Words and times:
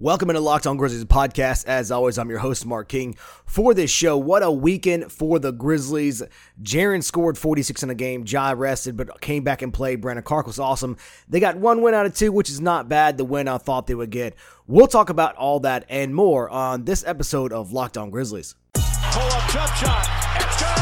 Welcome 0.00 0.30
into 0.30 0.38
Locked 0.40 0.68
On 0.68 0.76
Grizzlies 0.76 1.04
podcast. 1.06 1.66
As 1.66 1.90
always, 1.90 2.18
I'm 2.18 2.30
your 2.30 2.38
host, 2.38 2.64
Mark 2.64 2.86
King. 2.88 3.16
For 3.46 3.74
this 3.74 3.90
show, 3.90 4.16
what 4.16 4.44
a 4.44 4.50
weekend 4.50 5.10
for 5.10 5.40
the 5.40 5.50
Grizzlies. 5.50 6.22
Jaren 6.62 7.02
scored 7.02 7.36
46 7.36 7.82
in 7.82 7.90
a 7.90 7.96
game. 7.96 8.24
Jai 8.24 8.52
rested, 8.52 8.96
but 8.96 9.20
came 9.20 9.42
back 9.42 9.60
and 9.60 9.74
played. 9.74 10.00
Brandon 10.00 10.22
Clarke 10.22 10.46
was 10.46 10.60
awesome. 10.60 10.96
They 11.28 11.40
got 11.40 11.56
one 11.56 11.82
win 11.82 11.94
out 11.94 12.06
of 12.06 12.14
two, 12.14 12.30
which 12.30 12.48
is 12.48 12.60
not 12.60 12.88
bad. 12.88 13.18
The 13.18 13.24
win 13.24 13.48
I 13.48 13.58
thought 13.58 13.88
they 13.88 13.96
would 13.96 14.10
get. 14.10 14.36
We'll 14.68 14.86
talk 14.86 15.10
about 15.10 15.34
all 15.34 15.58
that 15.60 15.84
and 15.88 16.14
more 16.14 16.48
on 16.48 16.84
this 16.84 17.02
episode 17.04 17.52
of 17.52 17.72
Locked 17.72 17.98
On 17.98 18.08
Grizzlies. 18.08 18.54
Pull 18.74 18.84
up 18.84 19.50
jump 19.50 19.74
shot. 19.74 20.06
It's 20.36 20.62
good. 20.62 20.78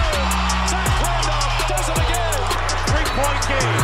Zach 0.69 0.93
Randolph 1.01 1.69
does 1.73 1.89
it 1.89 1.97
again. 2.05 2.37
Three 2.85 3.09
point 3.17 3.41
game. 3.49 3.81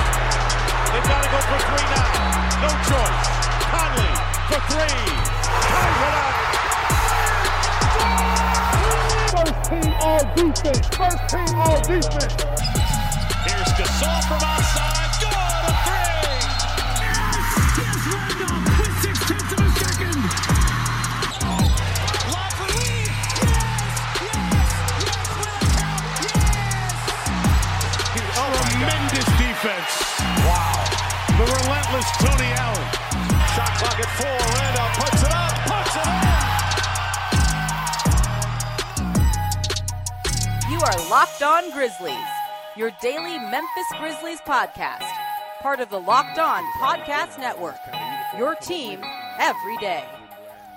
They've 0.93 1.09
got 1.09 1.25
to 1.25 1.31
go 1.33 1.41
for 1.41 1.59
three 1.73 1.89
now. 1.89 2.61
No 2.61 2.69
choice. 2.85 3.29
Conley 3.73 4.13
for 4.53 4.61
three. 4.69 5.22
First 9.33 9.55
team 9.69 9.93
all 10.01 10.25
defense. 10.35 10.87
First 10.97 11.23
team 11.29 11.53
all 11.57 11.81
defense. 11.83 12.35
Here's 13.47 13.73
Gasol 13.79 14.21
from 14.29 14.43
outside. 14.43 15.11
Good. 15.21 15.65
A 15.69 15.75
three. 15.85 16.43
Lob 22.33 22.53
for 22.59 22.69
Lee. 22.79 23.09
Tremendous 28.73 29.29
defense. 29.39 29.93
Wow. 30.47 30.83
The 31.39 31.45
relentless 31.45 32.09
Tony 32.19 32.51
Allen. 32.55 32.89
Shot 33.55 33.73
clock 33.79 33.99
at 34.01 34.11
four. 34.19 34.39
Randolph 34.59 34.95
puts 34.99 35.23
up. 35.25 35.32
Are 40.93 41.09
Locked 41.11 41.43
On 41.43 41.71
Grizzlies, 41.71 42.13
your 42.77 42.91
daily 43.01 43.39
Memphis 43.39 43.87
Grizzlies 43.99 44.41
podcast, 44.41 45.09
part 45.61 45.81
of 45.81 45.89
the 45.89 45.99
Locked 45.99 46.39
On 46.39 46.63
Podcast 46.81 47.39
Network. 47.39 47.77
Your 48.37 48.55
team 48.57 49.01
every 49.39 49.79
day. 49.79 50.05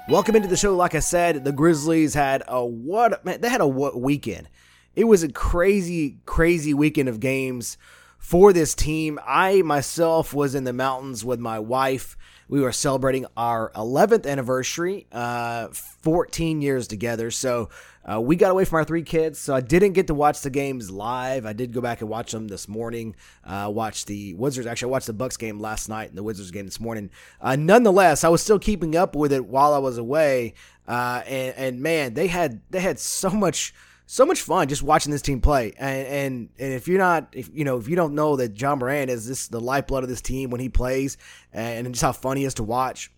Welcome 0.08 0.38
into 0.38 0.48
the 0.48 0.56
show. 0.56 0.74
Like 0.74 0.96
I 0.96 1.00
said, 1.00 1.44
the 1.44 1.52
Grizzlies 1.52 2.14
had 2.14 2.44
a 2.48 2.66
what? 2.66 3.26
Man, 3.26 3.42
they 3.42 3.50
had 3.50 3.60
a 3.60 3.68
what 3.68 4.00
weekend. 4.00 4.48
It 4.96 5.04
was 5.04 5.22
a 5.24 5.30
crazy, 5.30 6.20
crazy 6.26 6.74
weekend 6.74 7.10
of 7.10 7.20
games 7.20 7.78
for 8.18 8.54
this 8.54 8.74
team. 8.74 9.20
I 9.26 9.64
myself 9.64 10.34
was 10.34 10.56
in 10.56 10.64
the 10.64 10.72
mountains 10.72 11.26
with 11.26 11.42
my 11.42 11.60
wife. 11.60 12.16
We 12.48 12.62
were 12.62 12.72
celebrating 12.72 13.26
our 13.36 13.72
11th 13.76 14.26
anniversary, 14.26 15.08
uh, 15.12 15.70
14 15.70 16.62
years 16.62 16.88
together. 16.88 17.32
So 17.32 17.70
uh, 18.12 18.22
we 18.22 18.36
got 18.36 18.52
away 18.52 18.66
from 18.66 18.78
our 18.78 18.84
three 18.84 19.04
kids. 19.04 19.40
So 19.40 19.56
I 19.56 19.62
didn't 19.62 19.94
get 19.94 20.08
to 20.08 20.14
watch 20.14 20.42
the 20.42 20.50
games 20.50 20.92
live. 20.92 21.46
I 21.46 21.54
did 21.54 21.74
go 21.74 21.82
back 21.82 22.02
and 22.02 22.10
watch 22.10 22.32
them 22.32 22.48
this 22.48 22.68
morning. 22.68 23.16
Uh, 23.44 23.72
watch 23.74 24.06
the 24.06 24.34
Wizards. 24.36 24.68
Actually, 24.68 24.90
I 24.90 24.92
watched 24.92 25.08
the 25.08 25.14
Bucks 25.14 25.38
game 25.38 25.60
last 25.60 25.90
night 25.90 26.10
and 26.10 26.18
the 26.18 26.24
Wizards 26.24 26.52
game 26.52 26.66
this 26.66 26.80
morning. 26.80 27.10
Uh, 27.42 27.56
nonetheless, 27.56 28.24
I 28.24 28.30
was 28.30 28.42
still 28.42 28.60
keeping 28.60 28.96
up 28.96 29.16
with 29.16 29.34
it 29.34 29.46
while 29.46 29.74
I 29.74 29.80
was 29.80 29.98
away. 29.98 30.54
Uh, 30.88 31.24
and, 31.26 31.56
and 31.56 31.82
man, 31.82 32.14
they 32.14 32.28
had 32.28 32.62
they 32.70 32.80
had 32.80 33.00
so 33.00 33.30
much 33.30 33.74
so 34.08 34.24
much 34.24 34.42
fun 34.42 34.68
just 34.68 34.84
watching 34.84 35.12
this 35.12 35.22
team 35.22 35.42
play. 35.42 35.74
And 35.78 36.08
and, 36.08 36.50
and 36.60 36.74
if 36.74 36.88
you're 36.88 37.00
not, 37.00 37.30
if 37.32 37.50
you 37.54 37.64
know, 37.64 37.78
if 37.78 37.88
you 37.88 37.96
don't 37.96 38.14
know 38.14 38.36
that 38.36 38.60
Ja 38.60 38.76
Morant 38.76 39.10
is 39.10 39.28
this 39.28 39.48
the 39.48 39.60
lifeblood 39.60 40.04
of 40.04 40.10
this 40.10 40.22
team 40.22 40.52
when 40.52 40.62
he 40.62 40.70
plays, 40.70 41.18
and 41.52 41.88
just 41.88 42.04
how 42.04 42.12
fun 42.12 42.38
he 42.38 42.46
is 42.46 42.54
to 42.56 42.64
watch. 42.64 43.12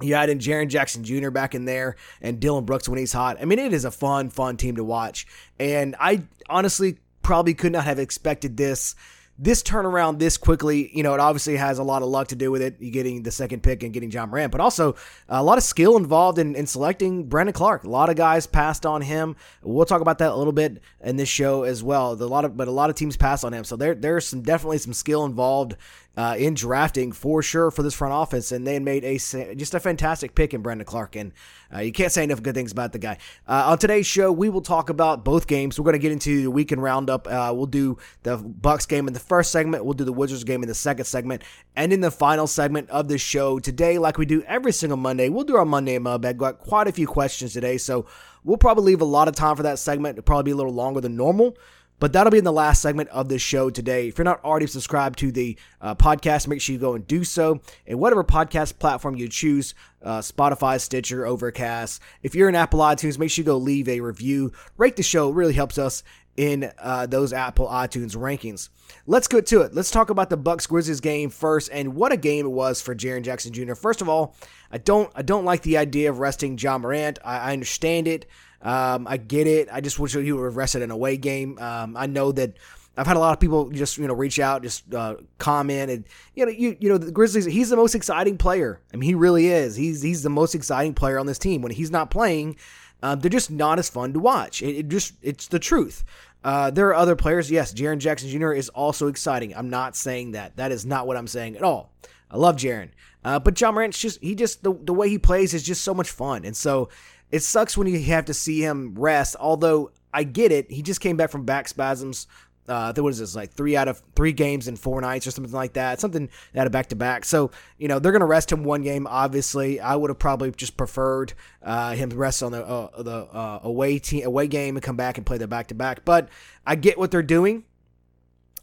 You 0.00 0.14
add 0.14 0.28
in 0.28 0.38
Jaren 0.38 0.68
Jackson 0.68 1.04
Jr. 1.04 1.30
back 1.30 1.54
in 1.54 1.64
there 1.64 1.96
and 2.20 2.38
Dillon 2.38 2.64
Brooks 2.64 2.88
when 2.88 2.98
he's 2.98 3.12
hot. 3.12 3.38
I 3.40 3.46
mean, 3.46 3.58
it 3.58 3.72
is 3.72 3.84
a 3.84 3.90
fun, 3.90 4.28
fun 4.28 4.56
team 4.56 4.76
to 4.76 4.84
watch. 4.84 5.26
And 5.58 5.96
I 5.98 6.24
honestly 6.48 6.98
probably 7.22 7.54
could 7.54 7.72
not 7.72 7.84
have 7.84 7.98
expected 7.98 8.56
this 8.56 8.94
this 9.38 9.62
turnaround 9.62 10.18
this 10.18 10.36
quickly, 10.36 10.90
you 10.96 11.02
know, 11.02 11.12
it 11.12 11.20
obviously 11.20 11.56
has 11.56 11.78
a 11.78 11.82
lot 11.82 12.02
of 12.02 12.08
luck 12.08 12.28
to 12.28 12.36
do 12.36 12.50
with 12.50 12.62
it, 12.62 12.80
you 12.80 12.90
getting 12.90 13.22
the 13.22 13.30
second 13.30 13.62
pick 13.62 13.82
and 13.82 13.92
getting 13.92 14.10
Ja 14.10 14.24
Morant, 14.24 14.50
but 14.50 14.60
also 14.60 14.94
a 15.28 15.42
lot 15.42 15.58
of 15.58 15.64
skill 15.64 15.96
involved 15.96 16.38
in, 16.38 16.54
in 16.54 16.66
selecting 16.66 17.24
Brandon 17.24 17.52
Clarke. 17.52 17.84
A 17.84 17.88
lot 17.88 18.08
of 18.08 18.16
guys 18.16 18.46
passed 18.46 18.86
on 18.86 19.02
him. 19.02 19.36
We'll 19.62 19.84
talk 19.84 20.00
about 20.00 20.18
that 20.18 20.30
a 20.30 20.36
little 20.36 20.52
bit 20.52 20.80
in 21.02 21.16
this 21.16 21.28
show 21.28 21.64
as 21.64 21.82
well. 21.82 22.12
A 22.12 22.24
lot 22.24 22.44
of, 22.44 22.56
but 22.56 22.68
a 22.68 22.70
lot 22.70 22.88
of 22.88 22.96
teams 22.96 23.16
passed 23.16 23.44
on 23.44 23.52
him, 23.52 23.64
so 23.64 23.76
there 23.76 23.94
there's 23.94 24.26
some 24.26 24.40
definitely 24.40 24.78
some 24.78 24.94
skill 24.94 25.24
involved 25.26 25.76
uh, 26.16 26.34
in 26.38 26.54
drafting 26.54 27.12
for 27.12 27.42
sure 27.42 27.70
for 27.70 27.82
this 27.82 27.94
front 27.94 28.14
office, 28.14 28.52
and 28.52 28.66
they 28.66 28.78
made 28.78 29.04
a 29.04 29.18
just 29.54 29.74
a 29.74 29.80
fantastic 29.80 30.34
pick 30.34 30.54
in 30.54 30.62
Brandon 30.62 30.84
Clarke, 30.84 31.16
and 31.16 31.32
uh, 31.74 31.80
you 31.80 31.92
can't 31.92 32.10
say 32.10 32.24
enough 32.24 32.42
good 32.42 32.54
things 32.54 32.72
about 32.72 32.92
the 32.92 32.98
guy. 32.98 33.18
Uh, 33.46 33.64
on 33.66 33.78
today's 33.78 34.06
show, 34.06 34.32
we 34.32 34.48
will 34.48 34.62
talk 34.62 34.88
about 34.88 35.24
both 35.24 35.46
games. 35.46 35.78
We're 35.78 35.84
going 35.84 35.94
to 35.94 35.98
get 35.98 36.12
into 36.12 36.42
the 36.42 36.50
weekend 36.50 36.82
roundup. 36.82 37.26
Uh, 37.26 37.52
we'll 37.54 37.66
do 37.66 37.98
the 38.22 38.36
Bucks 38.36 38.86
game 38.86 39.06
in 39.08 39.14
the 39.14 39.20
first 39.20 39.52
segment. 39.52 39.84
We'll 39.84 39.94
do 39.94 40.04
the 40.04 40.12
Wizards 40.12 40.44
game 40.44 40.62
in 40.62 40.68
the 40.68 40.74
second 40.74 41.04
segment, 41.04 41.42
and 41.74 41.92
in 41.92 42.00
the 42.00 42.10
final 42.10 42.46
segment 42.46 42.88
of 42.90 43.08
the 43.08 43.18
show 43.18 43.58
today, 43.58 43.98
like 43.98 44.16
we 44.16 44.26
do 44.26 44.42
every 44.42 44.72
single 44.72 44.96
Monday, 44.96 45.28
we'll 45.28 45.44
do 45.44 45.56
our 45.56 45.66
Monday 45.66 45.98
mailbag. 45.98 46.38
Got 46.38 46.58
quite 46.58 46.88
a 46.88 46.92
few 46.92 47.06
questions 47.06 47.52
today, 47.52 47.76
so 47.76 48.06
we'll 48.42 48.56
probably 48.56 48.84
leave 48.84 49.02
a 49.02 49.04
lot 49.04 49.28
of 49.28 49.34
time 49.34 49.56
for 49.56 49.64
that 49.64 49.78
segment. 49.78 50.16
It'll 50.16 50.24
probably 50.24 50.44
be 50.44 50.50
a 50.52 50.56
little 50.56 50.72
longer 50.72 51.00
than 51.00 51.16
normal. 51.16 51.56
But 51.98 52.12
that'll 52.12 52.30
be 52.30 52.38
in 52.38 52.44
the 52.44 52.52
last 52.52 52.82
segment 52.82 53.08
of 53.08 53.28
this 53.28 53.40
show 53.40 53.70
today. 53.70 54.08
If 54.08 54.18
you're 54.18 54.24
not 54.24 54.44
already 54.44 54.66
subscribed 54.66 55.18
to 55.20 55.32
the 55.32 55.56
uh, 55.80 55.94
podcast, 55.94 56.46
make 56.46 56.60
sure 56.60 56.74
you 56.74 56.78
go 56.78 56.94
and 56.94 57.06
do 57.06 57.24
so. 57.24 57.60
And 57.86 57.98
whatever 57.98 58.22
podcast 58.22 58.78
platform 58.78 59.16
you 59.16 59.28
choose, 59.28 59.74
uh, 60.02 60.18
Spotify, 60.18 60.80
Stitcher, 60.80 61.26
Overcast. 61.26 62.02
If 62.22 62.34
you're 62.34 62.48
in 62.48 62.54
Apple 62.54 62.80
iTunes, 62.80 63.18
make 63.18 63.30
sure 63.30 63.42
you 63.42 63.46
go 63.46 63.56
leave 63.56 63.88
a 63.88 64.00
review. 64.00 64.52
Rate 64.76 64.96
the 64.96 65.02
show. 65.02 65.30
It 65.30 65.34
really 65.34 65.54
helps 65.54 65.78
us 65.78 66.02
in 66.36 66.70
uh, 66.78 67.06
those 67.06 67.32
Apple 67.32 67.66
iTunes 67.66 68.16
rankings. 68.16 68.68
Let's 69.06 69.28
get 69.28 69.46
to 69.46 69.62
it. 69.62 69.74
Let's 69.74 69.90
talk 69.90 70.10
about 70.10 70.30
the 70.30 70.36
Bucks 70.36 70.66
Grizzlies 70.66 71.00
game 71.00 71.30
first, 71.30 71.70
and 71.72 71.94
what 71.94 72.12
a 72.12 72.16
game 72.16 72.46
it 72.46 72.50
was 72.50 72.82
for 72.82 72.94
Jaren 72.94 73.22
Jackson 73.22 73.52
Jr. 73.52 73.74
First 73.74 74.02
of 74.02 74.08
all, 74.08 74.36
I 74.70 74.78
don't 74.78 75.10
I 75.14 75.22
don't 75.22 75.44
like 75.44 75.62
the 75.62 75.76
idea 75.78 76.10
of 76.10 76.18
resting 76.18 76.58
Ja 76.58 76.78
Morant. 76.78 77.18
I, 77.24 77.38
I 77.38 77.52
understand 77.52 78.06
it. 78.06 78.26
Um, 78.66 79.06
I 79.06 79.16
get 79.16 79.46
it. 79.46 79.68
I 79.70 79.80
just 79.80 80.00
wish 80.00 80.14
he 80.14 80.32
would 80.32 80.44
have 80.44 80.56
rested 80.56 80.82
an 80.82 80.90
away 80.90 81.16
game. 81.16 81.56
Um, 81.60 81.96
I 81.96 82.06
know 82.06 82.32
that 82.32 82.54
I've 82.96 83.06
had 83.06 83.16
a 83.16 83.20
lot 83.20 83.32
of 83.32 83.38
people 83.38 83.70
just 83.70 83.96
you 83.96 84.08
know 84.08 84.14
reach 84.14 84.40
out, 84.40 84.64
just 84.64 84.92
uh, 84.92 85.16
comment, 85.38 85.88
and 85.88 86.04
you 86.34 86.44
know 86.44 86.50
you 86.50 86.76
you 86.80 86.88
know 86.88 86.98
the 86.98 87.12
Grizzlies. 87.12 87.44
He's 87.44 87.70
the 87.70 87.76
most 87.76 87.94
exciting 87.94 88.36
player. 88.38 88.80
I 88.92 88.96
mean, 88.96 89.08
he 89.08 89.14
really 89.14 89.46
is. 89.46 89.76
He's 89.76 90.02
he's 90.02 90.24
the 90.24 90.30
most 90.30 90.56
exciting 90.56 90.94
player 90.94 91.20
on 91.20 91.26
this 91.26 91.38
team. 91.38 91.62
When 91.62 91.70
he's 91.70 91.92
not 91.92 92.10
playing, 92.10 92.56
um, 93.04 93.20
they're 93.20 93.30
just 93.30 93.52
not 93.52 93.78
as 93.78 93.88
fun 93.88 94.12
to 94.14 94.18
watch. 94.18 94.62
It, 94.62 94.76
it 94.76 94.88
just 94.88 95.14
it's 95.22 95.46
the 95.46 95.60
truth. 95.60 96.04
Uh, 96.42 96.70
there 96.70 96.88
are 96.88 96.94
other 96.94 97.14
players. 97.14 97.48
Yes, 97.48 97.72
Jaren 97.72 97.98
Jackson 97.98 98.28
Jr. 98.28 98.52
is 98.52 98.68
also 98.70 99.06
exciting. 99.06 99.54
I'm 99.54 99.70
not 99.70 99.94
saying 99.94 100.32
that. 100.32 100.56
That 100.56 100.72
is 100.72 100.84
not 100.84 101.06
what 101.06 101.16
I'm 101.16 101.28
saying 101.28 101.56
at 101.56 101.62
all. 101.62 101.92
I 102.30 102.36
love 102.36 102.56
Jaren. 102.56 102.90
Uh, 103.24 103.40
but 103.40 103.60
Ja 103.60 103.72
Morant's 103.72 103.98
just 103.98 104.20
he 104.22 104.34
just 104.34 104.62
the, 104.62 104.72
the 104.72 104.94
way 104.94 105.08
he 105.08 105.18
plays 105.18 105.52
is 105.52 105.62
just 105.62 105.82
so 105.82 105.92
much 105.92 106.10
fun. 106.10 106.44
And 106.44 106.56
so 106.56 106.88
it 107.30 107.42
sucks 107.42 107.76
when 107.76 107.86
you 107.86 108.00
have 108.00 108.26
to 108.26 108.34
see 108.34 108.60
him 108.60 108.94
rest. 108.96 109.36
Although 109.38 109.92
I 110.12 110.24
get 110.24 110.52
it, 110.52 110.70
he 110.70 110.82
just 110.82 111.00
came 111.00 111.16
back 111.16 111.30
from 111.30 111.44
back 111.44 111.68
spasms. 111.68 112.26
Uh, 112.68 112.92
was 112.96 113.18
this 113.18 113.36
like 113.36 113.52
three 113.52 113.76
out 113.76 113.86
of 113.86 114.02
three 114.16 114.32
games 114.32 114.66
in 114.66 114.74
four 114.74 115.00
nights 115.00 115.26
or 115.26 115.30
something 115.30 115.52
like 115.52 115.74
that? 115.74 116.00
Something 116.00 116.28
out 116.56 116.66
of 116.66 116.72
back 116.72 116.88
to 116.88 116.96
back. 116.96 117.24
So 117.24 117.50
you 117.78 117.86
know 117.86 117.98
they're 117.98 118.12
gonna 118.12 118.26
rest 118.26 118.50
him 118.50 118.64
one 118.64 118.82
game. 118.82 119.06
Obviously, 119.06 119.78
I 119.78 119.94
would 119.94 120.10
have 120.10 120.18
probably 120.18 120.50
just 120.50 120.76
preferred 120.76 121.32
uh, 121.62 121.94
him 121.94 122.10
rest 122.10 122.42
on 122.42 122.52
the 122.52 122.66
uh, 122.66 123.02
the 123.02 123.16
uh, 123.32 123.60
away 123.62 123.98
team 123.98 124.26
away 124.26 124.48
game 124.48 124.76
and 124.76 124.82
come 124.82 124.96
back 124.96 125.16
and 125.16 125.24
play 125.24 125.38
the 125.38 125.46
back 125.46 125.68
to 125.68 125.74
back. 125.74 126.04
But 126.04 126.28
I 126.66 126.74
get 126.74 126.98
what 126.98 127.10
they're 127.10 127.22
doing. 127.22 127.64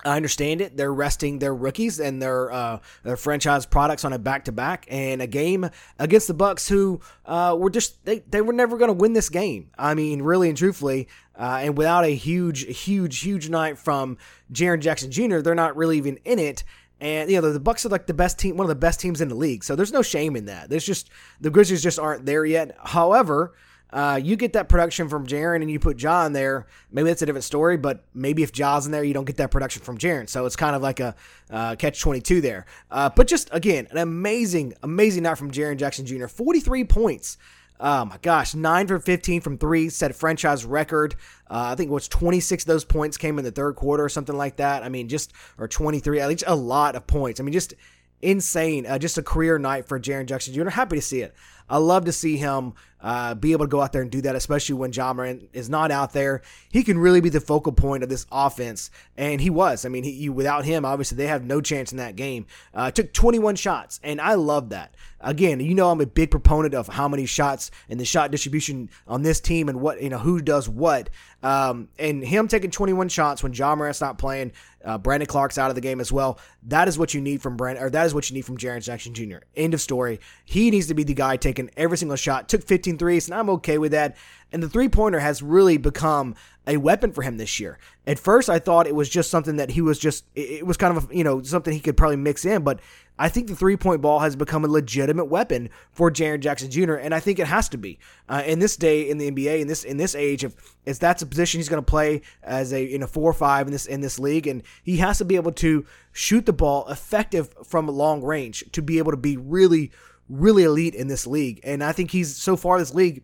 I 0.05 0.17
understand 0.17 0.59
it. 0.61 0.75
They're 0.75 0.93
resting 0.93 1.39
their 1.39 1.55
rookies 1.55 1.99
and 1.99 2.21
their 2.21 2.51
uh, 2.51 2.79
their 3.03 3.15
franchise 3.15 3.65
products 3.65 4.03
on 4.03 4.11
a 4.11 4.19
back 4.19 4.45
to 4.45 4.51
back 4.51 4.85
and 4.89 5.21
a 5.21 5.27
game 5.27 5.69
against 5.97 6.27
the 6.27 6.33
Bucks, 6.33 6.67
who 6.67 6.99
uh, 7.25 7.55
were 7.57 7.69
just 7.69 8.03
they, 8.05 8.19
they 8.19 8.41
were 8.41 8.53
never 8.53 8.77
going 8.77 8.89
to 8.89 8.93
win 8.93 9.13
this 9.13 9.29
game. 9.29 9.69
I 9.77 9.93
mean, 9.93 10.21
really 10.21 10.49
and 10.49 10.57
truthfully, 10.57 11.07
uh, 11.37 11.59
and 11.61 11.77
without 11.77 12.03
a 12.03 12.13
huge, 12.13 12.81
huge, 12.83 13.21
huge 13.21 13.49
night 13.49 13.77
from 13.77 14.17
Jaren 14.51 14.81
Jackson 14.81 15.09
Jr., 15.09 15.39
they're 15.39 15.55
not 15.55 15.77
really 15.77 15.97
even 15.97 16.17
in 16.25 16.39
it. 16.39 16.63
And 16.99 17.29
you 17.29 17.39
know 17.39 17.51
the 17.51 17.59
Bucks 17.59 17.85
are 17.85 17.89
like 17.89 18.07
the 18.07 18.13
best 18.13 18.37
team, 18.37 18.57
one 18.57 18.65
of 18.65 18.69
the 18.69 18.75
best 18.75 18.99
teams 18.99 19.21
in 19.21 19.29
the 19.29 19.35
league. 19.35 19.63
So 19.63 19.75
there's 19.75 19.93
no 19.93 20.01
shame 20.01 20.35
in 20.35 20.45
that. 20.45 20.69
There's 20.69 20.85
just 20.85 21.09
the 21.39 21.49
Grizzlies 21.49 21.83
just 21.83 21.99
aren't 21.99 22.25
there 22.25 22.45
yet. 22.45 22.75
However. 22.83 23.53
Uh, 23.93 24.19
you 24.21 24.35
get 24.35 24.53
that 24.53 24.69
production 24.69 25.07
from 25.07 25.27
Jaren 25.27 25.61
and 25.61 25.69
you 25.69 25.79
put 25.79 26.01
Ja 26.01 26.25
in 26.25 26.33
there, 26.33 26.65
maybe 26.91 27.09
that's 27.09 27.21
a 27.21 27.27
different 27.27 27.43
story, 27.43 27.77
but 27.77 28.03
maybe 28.15 28.41
if 28.41 28.51
Ja's 28.51 28.87
in 28.87 28.91
there, 28.91 29.03
you 29.03 29.13
don't 29.13 29.25
get 29.25 29.37
that 29.37 29.51
production 29.51 29.83
from 29.83 29.99
Jaren. 29.99 30.27
So 30.27 30.47
it's 30.47 30.55
kind 30.55 30.75
of 30.75 30.81
like 30.81 30.99
a 30.99 31.15
uh, 31.51 31.75
catch 31.75 32.01
22 32.01 32.41
there. 32.41 32.65
Uh, 32.89 33.11
but 33.15 33.27
just, 33.27 33.49
again, 33.51 33.87
an 33.91 33.99
amazing, 33.99 34.73
amazing 34.81 35.23
night 35.23 35.37
from 35.37 35.51
Jaren 35.51 35.77
Jackson 35.77 36.07
Jr. 36.07 36.25
43 36.25 36.85
points. 36.85 37.37
Oh 37.79 38.05
my 38.05 38.17
gosh, 38.23 38.55
9 38.55 38.87
for 38.87 38.99
15 38.99 39.41
from 39.41 39.57
three, 39.59 39.89
set 39.89 40.15
franchise 40.15 40.65
record. 40.65 41.13
Uh, 41.47 41.69
I 41.71 41.75
think 41.75 41.91
was 41.91 42.07
26 42.07 42.63
of 42.63 42.67
those 42.67 42.85
points 42.85 43.17
came 43.17 43.37
in 43.37 43.45
the 43.45 43.51
third 43.51 43.75
quarter 43.75 44.03
or 44.03 44.09
something 44.09 44.35
like 44.35 44.55
that. 44.55 44.81
I 44.81 44.89
mean, 44.89 45.07
just, 45.07 45.33
or 45.59 45.67
23, 45.67 46.19
at 46.19 46.29
least 46.29 46.43
a 46.47 46.55
lot 46.55 46.95
of 46.95 47.05
points. 47.05 47.39
I 47.39 47.43
mean, 47.43 47.53
just 47.53 47.75
insane. 48.23 48.87
Uh, 48.87 48.97
just 48.97 49.19
a 49.19 49.23
career 49.23 49.59
night 49.59 49.87
for 49.87 49.99
Jaren 49.99 50.25
Jackson 50.25 50.53
Jr. 50.53 50.69
Happy 50.69 50.95
to 50.95 51.01
see 51.01 51.21
it. 51.21 51.35
I 51.69 51.77
love 51.77 52.05
to 52.05 52.11
see 52.11 52.37
him 52.37 52.73
uh, 53.03 53.35
be 53.35 53.51
able 53.51 53.65
to 53.65 53.69
go 53.69 53.81
out 53.81 53.91
there 53.91 54.01
and 54.01 54.09
do 54.09 54.21
that, 54.21 54.35
especially 54.35 54.75
when 54.75 54.93
Ja 54.93 55.13
Morant 55.13 55.49
is 55.51 55.69
not 55.69 55.91
out 55.91 56.13
there. 56.13 56.41
He 56.69 56.83
can 56.83 56.97
really 56.97 57.19
be 57.19 57.29
the 57.29 57.41
focal 57.41 57.73
point 57.73 58.01
of 58.01 58.09
this 58.09 58.25
offense, 58.31 58.89
and 59.17 59.41
he 59.41 59.49
was. 59.49 59.85
I 59.85 59.89
mean, 59.89 60.05
he, 60.05 60.29
without 60.29 60.63
him, 60.63 60.85
obviously 60.85 61.17
they 61.17 61.27
have 61.27 61.43
no 61.43 61.59
chance 61.59 61.91
in 61.91 61.97
that 61.97 62.15
game. 62.15 62.45
Uh, 62.73 62.89
took 62.89 63.11
21 63.13 63.57
shots, 63.57 63.99
and 64.03 64.21
I 64.21 64.35
love 64.35 64.69
that. 64.69 64.95
Again, 65.19 65.59
you 65.59 65.73
know 65.73 65.89
I'm 65.89 66.01
a 66.01 66.05
big 66.05 66.31
proponent 66.31 66.73
of 66.73 66.87
how 66.87 67.07
many 67.07 67.25
shots 67.25 67.71
and 67.89 67.99
the 67.99 68.05
shot 68.05 68.31
distribution 68.31 68.89
on 69.07 69.21
this 69.21 69.39
team 69.39 69.69
and 69.69 69.79
what 69.79 70.01
you 70.01 70.09
know 70.09 70.17
who 70.17 70.41
does 70.41 70.67
what. 70.67 71.09
Um, 71.41 71.89
and 71.99 72.23
him 72.23 72.47
taking 72.47 72.71
21 72.71 73.09
shots 73.09 73.43
when 73.43 73.53
Ja 73.53 73.75
Morant's 73.75 74.01
not 74.01 74.17
playing, 74.17 74.53
uh, 74.83 74.97
Brandon 74.97 75.27
Clarke's 75.27 75.57
out 75.57 75.69
of 75.69 75.75
the 75.75 75.81
game 75.81 75.99
as 75.99 76.11
well. 76.11 76.39
That 76.63 76.87
is 76.87 76.97
what 76.97 77.13
you 77.13 77.21
need 77.21 77.41
from 77.41 77.57
Brandon, 77.57 77.83
or 77.83 77.89
that 77.89 78.05
is 78.05 78.13
what 78.13 78.29
you 78.29 78.33
need 78.33 78.45
from 78.45 78.57
Jaren 78.57 78.83
Jackson 78.83 79.13
Jr. 79.13 79.37
End 79.55 79.73
of 79.73 79.81
story. 79.81 80.19
He 80.45 80.71
needs 80.71 80.87
to 80.87 80.93
be 80.93 81.03
the 81.03 81.13
guy 81.13 81.37
taking 81.37 81.69
every 81.77 81.97
single 81.97 82.17
shot. 82.17 82.49
Took 82.49 82.63
15 82.63 82.92
threes, 82.97 83.27
and 83.27 83.35
I'm 83.35 83.49
okay 83.51 83.77
with 83.77 83.91
that. 83.91 84.15
And 84.51 84.61
the 84.61 84.69
three 84.69 84.89
pointer 84.89 85.19
has 85.19 85.41
really 85.41 85.77
become 85.77 86.35
a 86.67 86.77
weapon 86.77 87.11
for 87.11 87.23
him 87.23 87.37
this 87.37 87.59
year. 87.59 87.79
At 88.05 88.19
first, 88.19 88.49
I 88.49 88.59
thought 88.59 88.87
it 88.87 88.95
was 88.95 89.09
just 89.09 89.31
something 89.31 89.55
that 89.57 89.71
he 89.71 89.81
was 89.81 89.97
just, 89.97 90.25
it 90.35 90.65
was 90.65 90.77
kind 90.77 90.95
of, 90.95 91.09
a, 91.09 91.15
you 91.15 91.23
know, 91.23 91.41
something 91.41 91.73
he 91.73 91.79
could 91.79 91.97
probably 91.97 92.17
mix 92.17 92.45
in, 92.45 92.63
but 92.63 92.79
I 93.17 93.29
think 93.29 93.47
the 93.47 93.55
three 93.55 93.77
point 93.77 94.01
ball 94.01 94.19
has 94.19 94.35
become 94.35 94.65
a 94.65 94.67
legitimate 94.67 95.25
weapon 95.25 95.69
for 95.91 96.09
Jaren 96.09 96.39
Jackson 96.39 96.71
Jr. 96.71 96.95
and 96.95 97.13
I 97.13 97.19
think 97.19 97.37
it 97.37 97.47
has 97.47 97.69
to 97.69 97.77
be 97.77 97.99
uh, 98.27 98.41
in 98.45 98.59
this 98.59 98.75
day 98.75 99.09
in 99.09 99.19
the 99.19 99.29
NBA 99.29 99.61
in 99.61 99.67
this 99.67 99.83
in 99.83 99.97
this 99.97 100.15
age 100.15 100.43
of 100.43 100.55
if 100.85 100.97
that's 100.97 101.21
a 101.21 101.27
position 101.27 101.59
he's 101.59 101.69
going 101.69 101.81
to 101.81 101.89
play 101.89 102.21
as 102.41 102.73
a 102.73 102.83
in 102.83 103.03
a 103.03 103.07
four 103.07 103.29
or 103.29 103.33
five 103.33 103.67
in 103.67 103.71
this 103.71 103.85
in 103.85 104.01
this 104.01 104.17
league 104.17 104.47
and 104.47 104.63
he 104.81 104.97
has 104.97 105.19
to 105.19 105.25
be 105.25 105.35
able 105.35 105.51
to 105.51 105.85
shoot 106.11 106.45
the 106.45 106.53
ball 106.53 106.87
effective 106.89 107.53
from 107.63 107.87
long 107.87 108.23
range 108.23 108.63
to 108.71 108.81
be 108.81 108.97
able 108.97 109.11
to 109.11 109.17
be 109.17 109.37
really 109.37 109.91
really 110.29 110.63
elite 110.63 110.95
in 110.95 111.07
this 111.07 111.27
league. 111.27 111.59
And 111.63 111.83
I 111.83 111.91
think 111.91 112.11
he's 112.11 112.35
so 112.35 112.55
far 112.55 112.79
this 112.79 112.93
league 112.93 113.23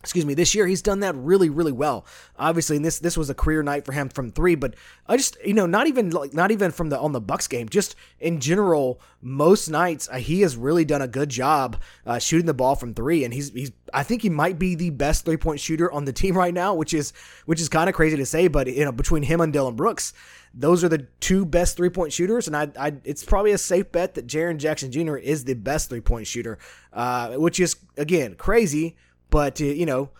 excuse 0.00 0.24
me 0.24 0.34
this 0.34 0.54
year 0.54 0.66
he's 0.66 0.80
done 0.80 1.00
that 1.00 1.14
really 1.14 1.50
really 1.50 1.72
well 1.72 2.06
obviously 2.38 2.78
this 2.78 2.98
this 2.98 3.16
was 3.16 3.28
a 3.28 3.34
career 3.34 3.62
night 3.62 3.84
for 3.84 3.92
him 3.92 4.08
from 4.08 4.30
three 4.30 4.54
but 4.54 4.74
i 5.06 5.16
just 5.16 5.36
you 5.44 5.52
know 5.52 5.66
not 5.66 5.86
even 5.86 6.10
like 6.10 6.32
not 6.32 6.50
even 6.50 6.70
from 6.70 6.88
the 6.88 6.98
on 6.98 7.12
the 7.12 7.20
bucks 7.20 7.46
game 7.46 7.68
just 7.68 7.94
in 8.18 8.40
general 8.40 9.00
most 9.20 9.68
nights 9.68 10.08
uh, 10.10 10.16
he 10.16 10.40
has 10.40 10.56
really 10.56 10.84
done 10.84 11.02
a 11.02 11.08
good 11.08 11.28
job 11.28 11.76
uh, 12.06 12.18
shooting 12.18 12.46
the 12.46 12.54
ball 12.54 12.74
from 12.74 12.94
three 12.94 13.24
and 13.24 13.34
he's 13.34 13.52
he's 13.52 13.72
i 13.92 14.02
think 14.02 14.22
he 14.22 14.30
might 14.30 14.58
be 14.58 14.74
the 14.74 14.90
best 14.90 15.24
three 15.24 15.36
point 15.36 15.60
shooter 15.60 15.92
on 15.92 16.04
the 16.04 16.12
team 16.20 16.36
right 16.36 16.54
now 16.54 16.74
which 16.74 16.94
is 16.94 17.12
which 17.44 17.60
is 17.60 17.68
kind 17.68 17.88
of 17.88 17.94
crazy 17.94 18.16
to 18.16 18.26
say 18.26 18.48
but 18.48 18.66
you 18.66 18.84
know 18.84 18.92
between 18.92 19.22
him 19.22 19.40
and 19.40 19.52
dillon 19.52 19.76
brooks 19.76 20.14
those 20.52 20.82
are 20.82 20.88
the 20.88 21.06
two 21.20 21.44
best 21.44 21.76
three 21.76 21.90
point 21.90 22.12
shooters, 22.12 22.48
and 22.48 22.56
I, 22.56 22.70
I, 22.78 22.92
it's 23.04 23.24
probably 23.24 23.52
a 23.52 23.58
safe 23.58 23.92
bet 23.92 24.14
that 24.14 24.26
Jaren 24.26 24.56
Jackson 24.56 24.90
Jr. 24.90 25.16
is 25.16 25.44
the 25.44 25.54
best 25.54 25.88
three 25.88 26.00
point 26.00 26.26
shooter, 26.26 26.58
uh, 26.92 27.34
which 27.34 27.60
is 27.60 27.76
again 27.96 28.34
crazy 28.34 28.96
but, 29.30 29.60
uh, 29.60 29.64
you 29.64 29.86
know, 29.86 30.10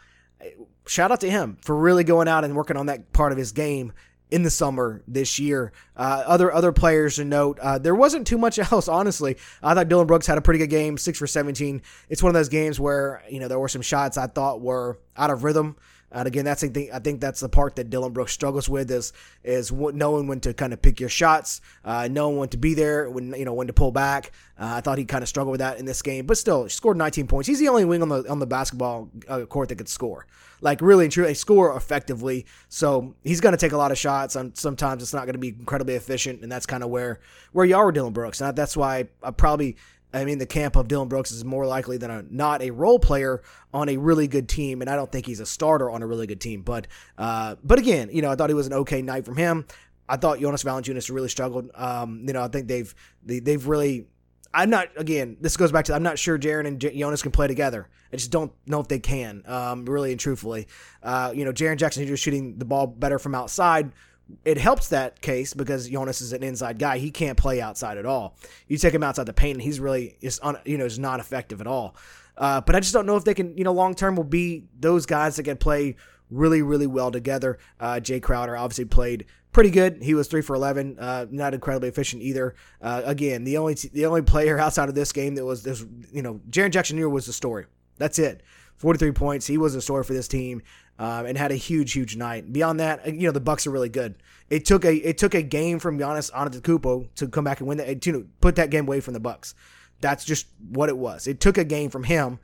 shout 0.86 1.10
out 1.10 1.20
to 1.20 1.30
him 1.30 1.58
for 1.62 1.76
really 1.76 2.04
going 2.04 2.28
out 2.28 2.44
and 2.44 2.56
working 2.56 2.76
on 2.76 2.86
that 2.86 3.12
part 3.12 3.32
of 3.32 3.38
his 3.38 3.52
game 3.52 3.92
in 4.30 4.42
the 4.42 4.50
summer 4.50 5.02
this 5.06 5.38
year. 5.38 5.72
Uh, 5.96 6.22
other 6.26 6.52
other 6.52 6.72
players 6.72 7.16
to 7.16 7.24
note, 7.24 7.58
uh, 7.60 7.78
there 7.78 7.94
wasn't 7.94 8.26
too 8.26 8.38
much 8.38 8.58
else. 8.72 8.88
Honestly, 8.88 9.36
I 9.62 9.74
thought 9.74 9.88
Dillon 9.88 10.06
Brooks 10.06 10.26
had 10.26 10.38
a 10.38 10.42
pretty 10.42 10.58
good 10.58 10.70
game, 10.70 10.96
six 10.98 11.18
for 11.18 11.26
seventeen. 11.26 11.82
It's 12.08 12.22
one 12.22 12.30
of 12.30 12.34
those 12.34 12.48
games 12.48 12.78
where 12.78 13.22
you 13.28 13.40
know 13.40 13.48
there 13.48 13.58
were 13.58 13.68
some 13.68 13.82
shots 13.82 14.16
I 14.16 14.26
thought 14.26 14.60
were 14.60 14.98
out 15.16 15.30
of 15.30 15.44
rhythm. 15.44 15.76
And 16.12 16.26
again, 16.26 16.44
that's 16.44 16.62
the. 16.62 16.92
I 16.92 16.98
think 16.98 17.20
that's 17.20 17.40
the 17.40 17.48
part 17.48 17.76
that 17.76 17.88
Dillon 17.88 18.12
Brooks 18.12 18.32
struggles 18.32 18.68
with 18.68 18.90
is 18.90 19.12
is 19.44 19.70
knowing 19.70 20.26
when 20.26 20.40
to 20.40 20.52
kind 20.52 20.72
of 20.72 20.82
pick 20.82 20.98
your 20.98 21.08
shots, 21.08 21.60
uh, 21.84 22.08
knowing 22.10 22.36
when 22.36 22.48
to 22.48 22.56
be 22.56 22.74
there, 22.74 23.08
when 23.08 23.32
you 23.34 23.44
know 23.44 23.54
when 23.54 23.68
to 23.68 23.72
pull 23.72 23.92
back. 23.92 24.32
Uh, 24.58 24.74
I 24.76 24.80
thought 24.80 24.98
he 24.98 25.04
kind 25.04 25.22
of 25.22 25.28
struggled 25.28 25.52
with 25.52 25.60
that 25.60 25.78
in 25.78 25.86
this 25.86 26.02
game, 26.02 26.26
but 26.26 26.36
still 26.36 26.68
scored 26.68 26.96
19 26.96 27.28
points. 27.28 27.46
He's 27.46 27.60
the 27.60 27.68
only 27.68 27.84
wing 27.84 28.02
on 28.02 28.08
the 28.08 28.28
on 28.28 28.40
the 28.40 28.46
basketball 28.46 29.08
uh, 29.28 29.46
court 29.46 29.68
that 29.68 29.76
could 29.76 29.88
score, 29.88 30.26
like 30.60 30.80
really 30.80 31.04
and 31.04 31.12
truly 31.12 31.34
score 31.34 31.76
effectively. 31.76 32.44
So 32.68 33.14
he's 33.22 33.40
going 33.40 33.52
to 33.52 33.58
take 33.58 33.72
a 33.72 33.78
lot 33.78 33.92
of 33.92 33.98
shots, 33.98 34.34
and 34.34 34.56
sometimes 34.56 35.04
it's 35.04 35.14
not 35.14 35.26
going 35.26 35.34
to 35.34 35.38
be 35.38 35.50
incredibly 35.50 35.94
efficient, 35.94 36.42
and 36.42 36.50
that's 36.50 36.66
kind 36.66 36.82
of 36.82 36.90
where 36.90 37.20
where 37.52 37.64
you 37.64 37.76
are 37.76 37.86
with 37.86 37.94
Dillon 37.94 38.12
Brooks. 38.12 38.40
And 38.40 38.56
that's 38.56 38.76
why 38.76 39.08
I 39.22 39.30
probably 39.30 39.76
I 40.12 40.24
mean, 40.24 40.38
the 40.38 40.46
camp 40.46 40.76
of 40.76 40.88
Dillon 40.88 41.08
Brooks 41.08 41.30
is 41.30 41.44
more 41.44 41.66
likely 41.66 41.96
than 41.96 42.10
a, 42.10 42.24
not 42.28 42.62
a 42.62 42.70
role 42.70 42.98
player 42.98 43.42
on 43.72 43.88
a 43.88 43.96
really 43.96 44.26
good 44.26 44.48
team, 44.48 44.80
and 44.80 44.90
I 44.90 44.96
don't 44.96 45.10
think 45.10 45.26
he's 45.26 45.40
a 45.40 45.46
starter 45.46 45.90
on 45.90 46.02
a 46.02 46.06
really 46.06 46.26
good 46.26 46.40
team. 46.40 46.62
But, 46.62 46.88
uh, 47.16 47.56
but 47.62 47.78
again, 47.78 48.10
you 48.12 48.22
know, 48.22 48.30
I 48.30 48.34
thought 48.34 48.50
it 48.50 48.54
was 48.54 48.66
an 48.66 48.72
okay 48.72 49.02
night 49.02 49.24
from 49.24 49.36
him. 49.36 49.66
I 50.08 50.16
thought 50.16 50.40
Jonas 50.40 50.64
Valanciunas 50.64 51.12
really 51.12 51.28
struggled. 51.28 51.70
Um, 51.74 52.24
you 52.26 52.32
know, 52.32 52.42
I 52.42 52.48
think 52.48 52.66
they've 52.66 52.92
they, 53.24 53.36
have 53.36 53.44
they 53.44 53.52
have 53.52 53.68
really. 53.68 54.08
I'm 54.52 54.68
not 54.68 54.88
again. 54.96 55.36
This 55.40 55.56
goes 55.56 55.70
back 55.70 55.84
to 55.84 55.94
I'm 55.94 56.02
not 56.02 56.18
sure 56.18 56.36
Jaren 56.36 56.66
and 56.66 56.80
J- 56.80 56.98
Jonas 56.98 57.22
can 57.22 57.30
play 57.30 57.46
together. 57.46 57.88
I 58.12 58.16
just 58.16 58.32
don't 58.32 58.50
know 58.66 58.80
if 58.80 58.88
they 58.88 58.98
can. 58.98 59.44
Um, 59.46 59.84
really 59.84 60.10
and 60.10 60.18
truthfully, 60.18 60.66
uh, 61.04 61.32
you 61.32 61.44
know, 61.44 61.52
Jaren 61.52 61.76
Jackson 61.76 62.04
just 62.08 62.24
shooting 62.24 62.58
the 62.58 62.64
ball 62.64 62.88
better 62.88 63.20
from 63.20 63.36
outside 63.36 63.92
it 64.44 64.58
helps 64.58 64.88
that 64.88 65.20
case 65.20 65.54
because 65.54 65.88
Jonas 65.88 66.20
is 66.20 66.32
an 66.32 66.42
inside 66.42 66.78
guy. 66.78 66.98
He 66.98 67.10
can't 67.10 67.36
play 67.38 67.60
outside 67.60 67.98
at 67.98 68.06
all. 68.06 68.36
You 68.68 68.76
take 68.78 68.94
him 68.94 69.02
outside 69.02 69.26
the 69.26 69.32
paint, 69.32 69.56
and 69.56 69.62
he's 69.62 69.80
really 69.80 70.16
is 70.20 70.40
un, 70.42 70.58
you 70.64 70.78
know 70.78 70.84
is 70.84 70.98
not 70.98 71.20
effective 71.20 71.60
at 71.60 71.66
all. 71.66 71.96
Uh, 72.36 72.60
but 72.60 72.74
I 72.74 72.80
just 72.80 72.92
don't 72.92 73.06
know 73.06 73.16
if 73.16 73.24
they 73.24 73.34
can 73.34 73.56
you 73.56 73.64
know 73.64 73.72
long 73.72 73.94
term 73.94 74.16
will 74.16 74.24
be 74.24 74.64
those 74.78 75.06
guys 75.06 75.36
that 75.36 75.44
can 75.44 75.56
play 75.56 75.96
really 76.30 76.62
really 76.62 76.86
well 76.86 77.10
together. 77.10 77.58
Uh, 77.78 77.94
Jae 77.94 78.22
Crowder 78.22 78.56
obviously 78.56 78.84
played 78.84 79.26
pretty 79.52 79.70
good. 79.70 80.02
He 80.02 80.14
was 80.14 80.28
three 80.28 80.42
for 80.42 80.54
eleven, 80.54 80.98
uh, 80.98 81.26
not 81.30 81.54
incredibly 81.54 81.88
efficient 81.88 82.22
either. 82.22 82.54
Uh, 82.80 83.02
again, 83.04 83.44
the 83.44 83.58
only 83.58 83.74
the 83.74 84.06
only 84.06 84.22
player 84.22 84.58
outside 84.60 84.88
of 84.88 84.94
this 84.94 85.12
game 85.12 85.34
that 85.36 85.44
was 85.44 85.62
this 85.62 85.84
you 86.12 86.22
know 86.22 86.40
Jaren 86.50 86.70
Jackson 86.70 86.98
Jr. 86.98 87.08
was 87.08 87.26
the 87.26 87.32
story. 87.32 87.66
That's 87.98 88.18
it. 88.18 88.42
43 88.76 89.12
points. 89.12 89.46
He 89.46 89.58
was 89.58 89.74
a 89.74 89.82
story 89.82 90.04
for 90.04 90.14
this 90.14 90.26
team 90.26 90.62
um, 91.00 91.24
and 91.24 91.38
had 91.38 91.50
a 91.50 91.56
huge, 91.56 91.94
huge 91.94 92.14
night. 92.14 92.52
Beyond 92.52 92.78
that, 92.78 93.06
uh, 93.06 93.10
you 93.10 93.22
know, 93.22 93.32
the 93.32 93.40
Bucks 93.40 93.66
are 93.66 93.70
really 93.70 93.88
good. 93.88 94.16
It 94.50 94.66
took 94.66 94.84
a 94.84 94.94
it 94.94 95.16
took 95.16 95.34
a 95.34 95.42
game 95.42 95.78
from 95.78 95.98
Giannis 95.98 96.30
Antetokounmpo 96.30 97.08
to 97.16 97.28
come 97.28 97.42
back 97.42 97.60
and 97.60 97.68
win 97.68 97.78
that 97.78 98.02
to 98.02 98.28
put 98.42 98.56
that 98.56 98.68
game 98.68 98.86
away 98.86 99.00
from 99.00 99.14
the 99.14 99.20
Bucks. 99.20 99.54
That's 100.02 100.24
just 100.26 100.46
what 100.68 100.90
it 100.90 100.98
was. 100.98 101.26
It 101.26 101.40
took 101.40 101.56
a 101.56 101.64
game 101.64 101.88
from 101.88 102.04
him, 102.04 102.38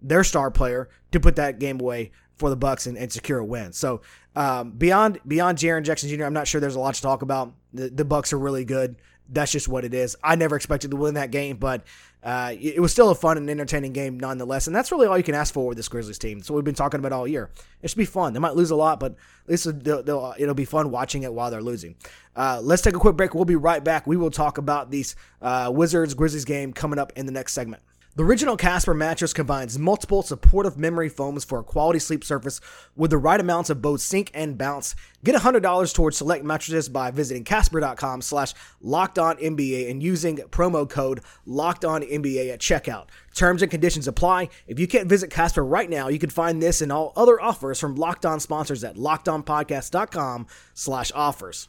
their 0.00 0.24
star 0.24 0.50
player, 0.50 0.88
to 1.12 1.20
put 1.20 1.36
that 1.36 1.58
game 1.58 1.80
away 1.80 2.12
for 2.36 2.48
the 2.48 2.56
Bucks 2.56 2.86
and, 2.86 2.96
and 2.96 3.12
secure 3.12 3.40
a 3.40 3.44
win. 3.44 3.74
So 3.74 4.00
um, 4.34 4.70
beyond 4.70 5.20
beyond 5.26 5.58
Jaren 5.58 5.82
Jackson 5.82 6.08
Jr., 6.08 6.24
I'm 6.24 6.32
not 6.32 6.48
sure 6.48 6.62
there's 6.62 6.76
a 6.76 6.80
lot 6.80 6.94
to 6.94 7.02
talk 7.02 7.20
about. 7.20 7.52
The, 7.74 7.90
the 7.90 8.06
Bucks 8.06 8.32
are 8.32 8.38
really 8.38 8.64
good 8.64 8.96
that's 9.28 9.52
just 9.52 9.68
what 9.68 9.84
it 9.84 9.94
is. 9.94 10.16
I 10.22 10.36
never 10.36 10.56
expected 10.56 10.90
to 10.90 10.96
win 10.96 11.14
that 11.14 11.30
game, 11.30 11.56
but 11.56 11.84
uh, 12.22 12.52
it 12.60 12.80
was 12.80 12.90
still 12.90 13.10
a 13.10 13.14
fun 13.14 13.36
and 13.36 13.48
entertaining 13.48 13.92
game 13.92 14.18
nonetheless. 14.18 14.66
And 14.66 14.74
that's 14.74 14.90
really 14.90 15.06
all 15.06 15.16
you 15.16 15.24
can 15.24 15.34
ask 15.34 15.54
for 15.54 15.66
with 15.68 15.76
this 15.76 15.88
Grizzlies 15.88 16.18
team. 16.18 16.42
So 16.42 16.52
we've 16.54 16.64
been 16.64 16.74
talking 16.74 16.98
about 16.98 17.12
all 17.12 17.28
year. 17.28 17.50
It 17.80 17.88
should 17.88 17.98
be 17.98 18.04
fun. 18.04 18.32
They 18.32 18.40
might 18.40 18.56
lose 18.56 18.70
a 18.70 18.76
lot, 18.76 18.98
but 18.98 19.12
at 19.12 19.50
least 19.50 19.84
they'll, 19.84 20.02
they'll, 20.02 20.34
it'll 20.36 20.54
be 20.54 20.64
fun 20.64 20.90
watching 20.90 21.22
it 21.22 21.32
while 21.32 21.50
they're 21.50 21.62
losing. 21.62 21.94
Uh, 22.34 22.60
let's 22.62 22.82
take 22.82 22.94
a 22.94 22.98
quick 22.98 23.16
break. 23.16 23.34
We'll 23.34 23.44
be 23.44 23.56
right 23.56 23.82
back. 23.82 24.06
We 24.06 24.16
will 24.16 24.30
talk 24.30 24.58
about 24.58 24.90
these 24.90 25.14
uh, 25.40 25.70
Wizards 25.72 26.14
Grizzlies 26.14 26.44
game 26.44 26.72
coming 26.72 26.98
up 26.98 27.12
in 27.14 27.26
the 27.26 27.32
next 27.32 27.52
segment. 27.52 27.82
The 28.18 28.24
original 28.24 28.56
Casper 28.56 28.94
mattress 28.94 29.32
combines 29.32 29.78
multiple 29.78 30.22
supportive 30.22 30.76
memory 30.76 31.08
foams 31.08 31.44
for 31.44 31.60
a 31.60 31.62
quality 31.62 32.00
sleep 32.00 32.24
surface 32.24 32.60
with 32.96 33.12
the 33.12 33.16
right 33.16 33.38
amounts 33.38 33.70
of 33.70 33.80
both 33.80 34.00
sink 34.00 34.32
and 34.34 34.58
bounce. 34.58 34.96
Get 35.22 35.36
$100 35.36 35.94
towards 35.94 36.16
select 36.16 36.44
mattresses 36.44 36.88
by 36.88 37.12
visiting 37.12 37.44
casper.com 37.44 38.22
slash 38.22 38.54
NBA 38.82 39.88
and 39.88 40.02
using 40.02 40.38
promo 40.38 40.90
code 40.90 41.20
locked 41.46 41.84
on 41.84 42.02
NBA 42.02 42.52
at 42.52 42.58
checkout. 42.58 43.06
Terms 43.36 43.62
and 43.62 43.70
conditions 43.70 44.08
apply. 44.08 44.48
If 44.66 44.80
you 44.80 44.88
can't 44.88 45.08
visit 45.08 45.30
Casper 45.30 45.64
right 45.64 45.88
now, 45.88 46.08
you 46.08 46.18
can 46.18 46.30
find 46.30 46.60
this 46.60 46.80
and 46.80 46.90
all 46.90 47.12
other 47.14 47.40
offers 47.40 47.78
from 47.78 47.94
Locked 47.94 48.26
On 48.26 48.40
sponsors 48.40 48.82
at 48.82 48.96
lockedonpodcast.com 48.96 50.48
slash 50.74 51.12
offers. 51.14 51.68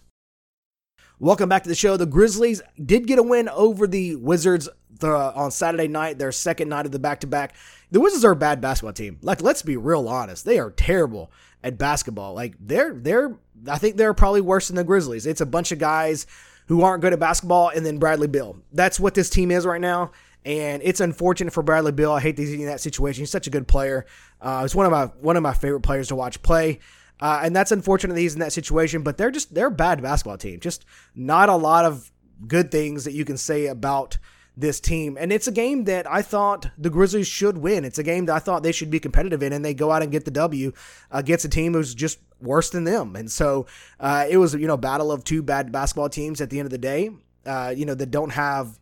Welcome 1.21 1.49
back 1.49 1.63
to 1.63 1.69
the 1.69 1.75
show. 1.75 1.97
The 1.97 2.05
Grizzlies 2.05 2.61
did 2.81 3.05
get 3.05 3.19
a 3.19 3.23
win 3.23 3.49
over 3.49 3.87
the 3.87 4.15
Wizards 4.15 4.69
the, 4.99 5.11
on 5.11 5.51
Saturday 5.51 5.89
night, 5.89 6.17
their 6.17 6.31
second 6.31 6.69
night 6.69 6.85
of 6.85 6.93
the 6.93 6.99
back 6.99 7.19
to 7.19 7.27
back. 7.27 7.55
The 7.91 7.99
Wizards 7.99 8.23
are 8.23 8.31
a 8.31 8.37
bad 8.37 8.61
basketball 8.61 8.93
team. 8.93 9.17
Like, 9.21 9.41
let's 9.41 9.61
be 9.61 9.75
real 9.75 10.07
honest. 10.07 10.45
They 10.45 10.59
are 10.59 10.71
terrible 10.71 11.29
at 11.61 11.77
basketball. 11.77 12.35
Like, 12.35 12.55
they're, 12.57 12.93
they're, 12.93 13.37
I 13.67 13.77
think 13.77 13.97
they're 13.97 14.13
probably 14.13 14.39
worse 14.39 14.67
than 14.67 14.77
the 14.77 14.85
Grizzlies. 14.85 15.25
It's 15.25 15.41
a 15.41 15.45
bunch 15.45 15.73
of 15.73 15.79
guys 15.79 16.25
who 16.67 16.83
aren't 16.83 17.01
good 17.01 17.11
at 17.11 17.19
basketball 17.19 17.67
and 17.67 17.85
then 17.85 17.97
Bradley 17.97 18.29
Beal. 18.29 18.57
That's 18.71 18.97
what 18.97 19.13
this 19.13 19.29
team 19.29 19.51
is 19.51 19.65
right 19.65 19.81
now. 19.81 20.11
And 20.45 20.81
it's 20.85 21.01
unfortunate 21.01 21.51
for 21.51 21.63
Bradley 21.63 21.91
Beal. 21.91 22.13
I 22.13 22.21
hate 22.21 22.37
that 22.37 22.43
he's 22.43 22.53
in 22.53 22.65
that 22.67 22.79
situation. 22.79 23.23
He's 23.23 23.29
such 23.29 23.45
a 23.45 23.49
good 23.49 23.67
player. 23.67 24.05
Uh, 24.39 24.61
he's 24.61 24.73
one 24.73 24.85
of 24.85 24.93
my 24.93 25.07
one 25.19 25.35
of 25.35 25.43
my 25.43 25.53
favorite 25.53 25.81
players 25.81 26.07
to 26.07 26.15
watch 26.15 26.41
play. 26.41 26.79
Uh, 27.19 27.41
and 27.43 27.55
that's 27.55 27.71
unfortunate 27.71 28.13
that 28.13 28.21
he's 28.21 28.33
in 28.33 28.39
that 28.39 28.53
situation, 28.53 29.03
but 29.03 29.17
they're 29.17 29.31
just, 29.31 29.53
they're 29.53 29.67
a 29.67 29.71
bad 29.71 30.01
basketball 30.01 30.37
team. 30.37 30.59
Just 30.59 30.85
not 31.15 31.49
a 31.49 31.55
lot 31.55 31.85
of 31.85 32.11
good 32.47 32.71
things 32.71 33.03
that 33.03 33.13
you 33.13 33.25
can 33.25 33.37
say 33.37 33.67
about 33.67 34.17
this 34.55 34.79
team. 34.79 35.17
And 35.19 35.31
it's 35.31 35.47
a 35.47 35.51
game 35.51 35.85
that 35.85 36.09
I 36.09 36.21
thought 36.21 36.67
the 36.77 36.89
Grizzlies 36.89 37.27
should 37.27 37.57
win. 37.57 37.85
It's 37.85 37.97
a 37.97 38.03
game 38.03 38.25
that 38.25 38.35
I 38.35 38.39
thought 38.39 38.63
they 38.63 38.71
should 38.71 38.89
be 38.89 38.99
competitive 38.99 39.41
in, 39.41 39.53
and 39.53 39.63
they 39.63 39.73
go 39.73 39.91
out 39.91 40.01
and 40.01 40.11
get 40.11 40.25
the 40.25 40.31
W 40.31 40.73
against 41.11 41.45
a 41.45 41.49
team 41.49 41.73
who's 41.73 41.95
just 41.95 42.19
worse 42.41 42.69
than 42.69 42.83
them. 42.83 43.15
And 43.15 43.31
so 43.31 43.67
uh, 43.99 44.25
it 44.29 44.37
was, 44.37 44.53
you 44.53 44.67
know, 44.67 44.77
battle 44.77 45.11
of 45.11 45.23
two 45.23 45.41
bad 45.41 45.71
basketball 45.71 46.09
teams 46.09 46.41
at 46.41 46.49
the 46.49 46.59
end 46.59 46.65
of 46.65 46.71
the 46.71 46.77
day, 46.77 47.09
uh, 47.45 47.73
you 47.75 47.85
know, 47.85 47.95
that 47.95 48.11
don't 48.11 48.31
have 48.31 48.79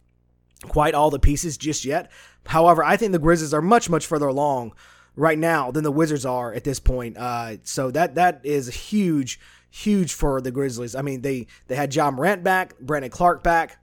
quite 0.64 0.96
all 0.96 1.12
the 1.12 1.20
pieces 1.20 1.58
just 1.58 1.86
yet. 1.86 2.12
However, 2.46 2.84
I 2.84 2.98
think 2.98 3.12
the 3.12 3.20
Grizzlies 3.20 3.54
are 3.54 3.62
much, 3.62 3.90
much 3.90 4.08
further 4.08 4.28
along 4.28 4.74
right 5.18 5.38
now 5.38 5.72
than 5.72 5.84
the 5.84 5.92
Wizards 5.92 6.26
are 6.26 6.54
at 6.54 6.64
this 6.64 6.80
point. 6.80 7.18
Uh, 7.18 7.58
so 7.64 7.92
that 7.92 8.16
that 8.16 8.40
is 8.44 8.68
huge, 8.90 9.38
huge 9.70 10.14
for 10.14 10.40
the 10.40 10.52
Grizzlies. 10.52 10.96
I 10.96 11.02
mean, 11.02 11.22
they 11.22 11.48
they 11.68 11.76
had 11.76 11.94
Ja 11.94 12.10
Morant 12.10 12.44
back, 12.44 12.80
Brandon 12.80 13.12
Clarke 13.12 13.44
back. 13.44 13.80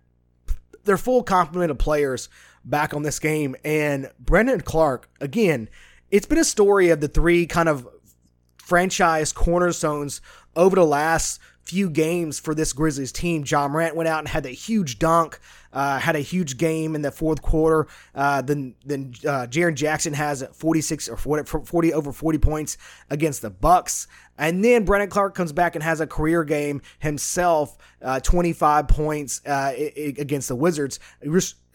Their 0.85 0.97
full 0.97 1.23
complement 1.23 1.71
of 1.71 1.79
players 1.79 2.29
back 2.65 2.95
on 2.95 3.03
this 3.03 3.19
game, 3.19 3.55
and 3.65 4.11
Brandon 4.19 4.61
Clarke 4.63 5.11
again. 5.21 5.69
It's 6.11 6.27
been 6.27 6.39
a 6.39 6.45
story 6.45 6.91
of 6.91 7.01
the 7.01 7.09
three 7.09 7.45
kind 7.45 7.69
of 7.69 7.89
franchise 8.57 9.33
cornerstones 9.33 10.21
over 10.55 10.77
the 10.77 10.87
last 10.87 11.41
few 11.65 11.89
games 11.89 12.39
for 12.39 12.55
this 12.55 12.73
Grizzlies 12.73 13.13
team. 13.13 13.45
Ja 13.47 13.67
Morant 13.69 13.97
went 13.97 14.09
out 14.09 14.19
and 14.19 14.29
had 14.29 14.43
that 14.43 14.51
huge 14.51 14.99
dunk, 14.99 15.41
uh, 15.73 15.99
had 15.99 16.15
a 16.15 16.21
huge 16.21 16.57
game 16.57 16.95
in 16.95 17.03
the 17.03 17.11
fourth 17.11 17.43
quarter. 17.43 17.87
Uh, 18.15 18.43
then 18.43 18.75
then 18.85 19.15
uh, 19.27 19.47
Jaren 19.49 19.75
Jackson 19.75 20.13
has 20.13 20.45
46 20.53 21.09
or 21.09 21.17
40 21.17 21.93
over 21.93 22.13
40 22.13 22.39
points 22.39 22.77
against 23.11 23.43
the 23.43 23.51
Bucks. 23.51 24.07
And 24.37 24.65
then 24.65 24.85
Brandon 24.85 25.09
Clarke 25.09 25.35
comes 25.35 25.53
back 25.53 25.75
and 25.75 25.83
has 25.83 26.01
a 26.01 26.07
career 26.07 26.45
game 26.45 26.83
himself, 26.99 27.79
uh, 28.03 28.21
25 28.21 28.89
points 28.89 29.41
uh, 29.47 29.73
against 29.77 30.49
the 30.49 30.57
Wizards. 30.57 30.99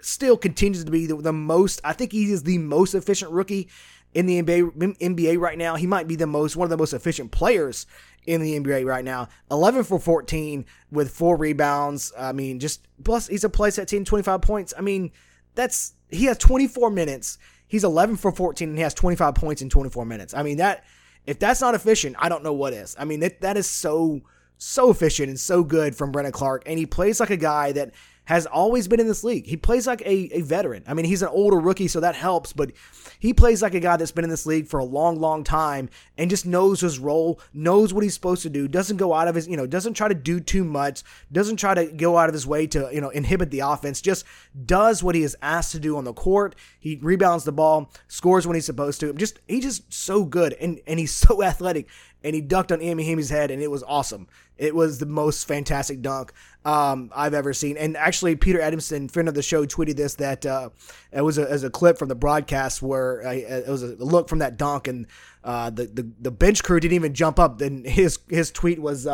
Still 0.01 0.37
continues 0.37 0.85
to 0.85 0.91
be 0.91 1.07
the, 1.07 1.15
the 1.15 1.33
most, 1.33 1.81
I 1.83 1.91
think 1.93 2.11
he 2.13 2.31
is 2.31 2.43
the 2.43 2.57
most 2.57 2.93
efficient 2.93 3.31
rookie 3.31 3.69
in 4.13 4.25
the 4.25 4.41
NBA, 4.41 4.97
NBA 4.97 5.39
right 5.39 5.57
now. 5.57 5.75
He 5.75 5.87
might 5.87 6.07
be 6.07 6.15
the 6.15 6.27
most 6.27 6.55
one 6.55 6.65
of 6.65 6.69
the 6.69 6.77
most 6.77 6.93
efficient 6.93 7.31
players 7.31 7.85
in 8.29 8.41
the 8.41 8.59
NBA 8.59 8.85
right 8.85 9.03
now. 9.03 9.27
11 9.49 9.83
for 9.85 9.99
14 9.99 10.63
with 10.91 11.09
four 11.09 11.35
rebounds. 11.35 12.13
I 12.17 12.31
mean, 12.31 12.59
just 12.59 12.87
plus 13.03 13.27
he's 13.27 13.43
a 13.43 13.49
place 13.49 13.79
at 13.79 13.87
team 13.87 14.05
25 14.05 14.41
points. 14.41 14.73
I 14.77 14.81
mean, 14.81 15.11
that's 15.55 15.93
he 16.09 16.25
has 16.25 16.37
24 16.37 16.91
minutes. 16.91 17.39
He's 17.67 17.83
11 17.83 18.17
for 18.17 18.31
14 18.31 18.69
and 18.69 18.77
he 18.77 18.83
has 18.83 18.93
25 18.93 19.33
points 19.33 19.63
in 19.63 19.69
24 19.69 20.05
minutes. 20.05 20.35
I 20.35 20.43
mean, 20.43 20.57
that 20.57 20.83
if 21.25 21.39
that's 21.39 21.59
not 21.59 21.73
efficient, 21.73 22.15
I 22.19 22.29
don't 22.29 22.43
know 22.43 22.53
what 22.53 22.73
is. 22.73 22.95
I 22.99 23.05
mean, 23.05 23.19
that, 23.21 23.41
that 23.41 23.57
is 23.57 23.67
so 23.67 24.21
so 24.59 24.91
efficient 24.91 25.29
and 25.29 25.39
so 25.39 25.63
good 25.63 25.95
from 25.95 26.11
Brandon 26.11 26.33
Clarke 26.33 26.63
and 26.65 26.77
he 26.77 26.85
plays 26.85 27.19
like 27.19 27.29
a 27.29 27.37
guy 27.37 27.71
that 27.71 27.93
has 28.29 28.45
always 28.45 28.87
been 28.87 28.99
in 28.99 29.07
this 29.07 29.23
league. 29.23 29.47
He 29.47 29.57
plays 29.57 29.87
like 29.87 30.01
a, 30.01 30.29
a 30.37 30.41
veteran. 30.41 30.83
I 30.85 30.93
mean, 30.93 31.05
he's 31.05 31.23
an 31.23 31.29
older 31.29 31.57
rookie, 31.57 31.87
so 31.87 31.99
that 32.01 32.13
helps, 32.13 32.53
but 32.53 32.71
he 33.17 33.33
plays 33.33 33.63
like 33.63 33.73
a 33.73 33.79
guy 33.79 33.97
that's 33.97 34.11
been 34.11 34.23
in 34.23 34.29
this 34.29 34.45
league 34.45 34.67
for 34.67 34.79
a 34.79 34.85
long, 34.85 35.19
long 35.19 35.43
time 35.43 35.89
and 36.15 36.29
just 36.29 36.45
knows 36.45 36.79
his 36.79 36.99
role, 36.99 37.39
knows 37.55 37.91
what 37.91 38.03
he's 38.03 38.13
supposed 38.13 38.43
to 38.43 38.49
do, 38.51 38.67
doesn't 38.67 38.97
go 38.97 39.15
out 39.15 39.27
of 39.27 39.33
his, 39.33 39.47
you 39.47 39.57
know, 39.57 39.65
doesn't 39.65 39.95
try 39.95 40.07
to 40.07 40.13
do 40.13 40.39
too 40.39 40.63
much, 40.63 41.01
doesn't 41.31 41.57
try 41.57 41.73
to 41.73 41.87
go 41.87 42.19
out 42.19 42.29
of 42.29 42.33
his 42.33 42.45
way 42.45 42.67
to, 42.67 42.87
you 42.93 43.01
know, 43.01 43.09
inhibit 43.09 43.49
the 43.49 43.61
offense, 43.61 43.99
just 43.99 44.25
does 44.63 45.01
what 45.01 45.15
he 45.15 45.23
is 45.23 45.35
asked 45.41 45.71
to 45.71 45.79
do 45.79 45.97
on 45.97 46.03
the 46.03 46.13
court. 46.13 46.53
He 46.79 46.99
rebounds 47.01 47.45
the 47.45 47.51
ball, 47.51 47.91
scores 48.09 48.45
when 48.45 48.53
he's 48.53 48.63
supposed 48.67 48.99
to. 48.99 49.11
Just 49.13 49.39
he's 49.47 49.63
just 49.63 49.91
so 49.91 50.23
good 50.23 50.53
and 50.61 50.79
and 50.85 50.99
he's 50.99 51.15
so 51.15 51.41
athletic 51.41 51.87
and 52.23 52.35
he 52.35 52.41
ducked 52.41 52.71
on 52.71 52.81
Ian 52.81 52.97
Mahinmi's 52.97 53.29
head, 53.29 53.51
and 53.51 53.61
it 53.61 53.71
was 53.71 53.83
awesome. 53.83 54.27
It 54.57 54.75
was 54.75 54.99
the 54.99 55.05
most 55.05 55.47
fantastic 55.47 56.01
dunk 56.01 56.33
um, 56.65 57.11
I've 57.15 57.33
ever 57.33 57.53
seen. 57.53 57.77
And 57.77 57.95
actually, 57.95 58.35
Peter 58.35 58.59
Adamson, 58.59 59.07
friend 59.07 59.29
of 59.29 59.33
the 59.33 59.41
show, 59.41 59.65
tweeted 59.65 59.95
this 59.95 60.15
that 60.15 60.45
uh, 60.45 60.69
it 61.11 61.21
was 61.21 61.37
a, 61.37 61.49
as 61.49 61.63
a 61.63 61.69
clip 61.69 61.97
from 61.97 62.09
the 62.09 62.15
broadcast 62.15 62.81
where 62.81 63.25
uh, 63.25 63.31
it 63.31 63.69
was 63.69 63.83
a 63.83 63.95
look 63.95 64.27
from 64.27 64.39
that 64.39 64.57
dunk, 64.57 64.87
and 64.87 65.07
uh, 65.43 65.69
the, 65.69 65.85
the 65.85 66.09
the 66.19 66.31
bench 66.31 66.63
crew 66.63 66.79
didn't 66.79 66.95
even 66.95 67.13
jump 67.13 67.39
up. 67.39 67.57
Then 67.57 67.83
his 67.85 68.19
his 68.29 68.51
tweet 68.51 68.79
was. 68.79 69.07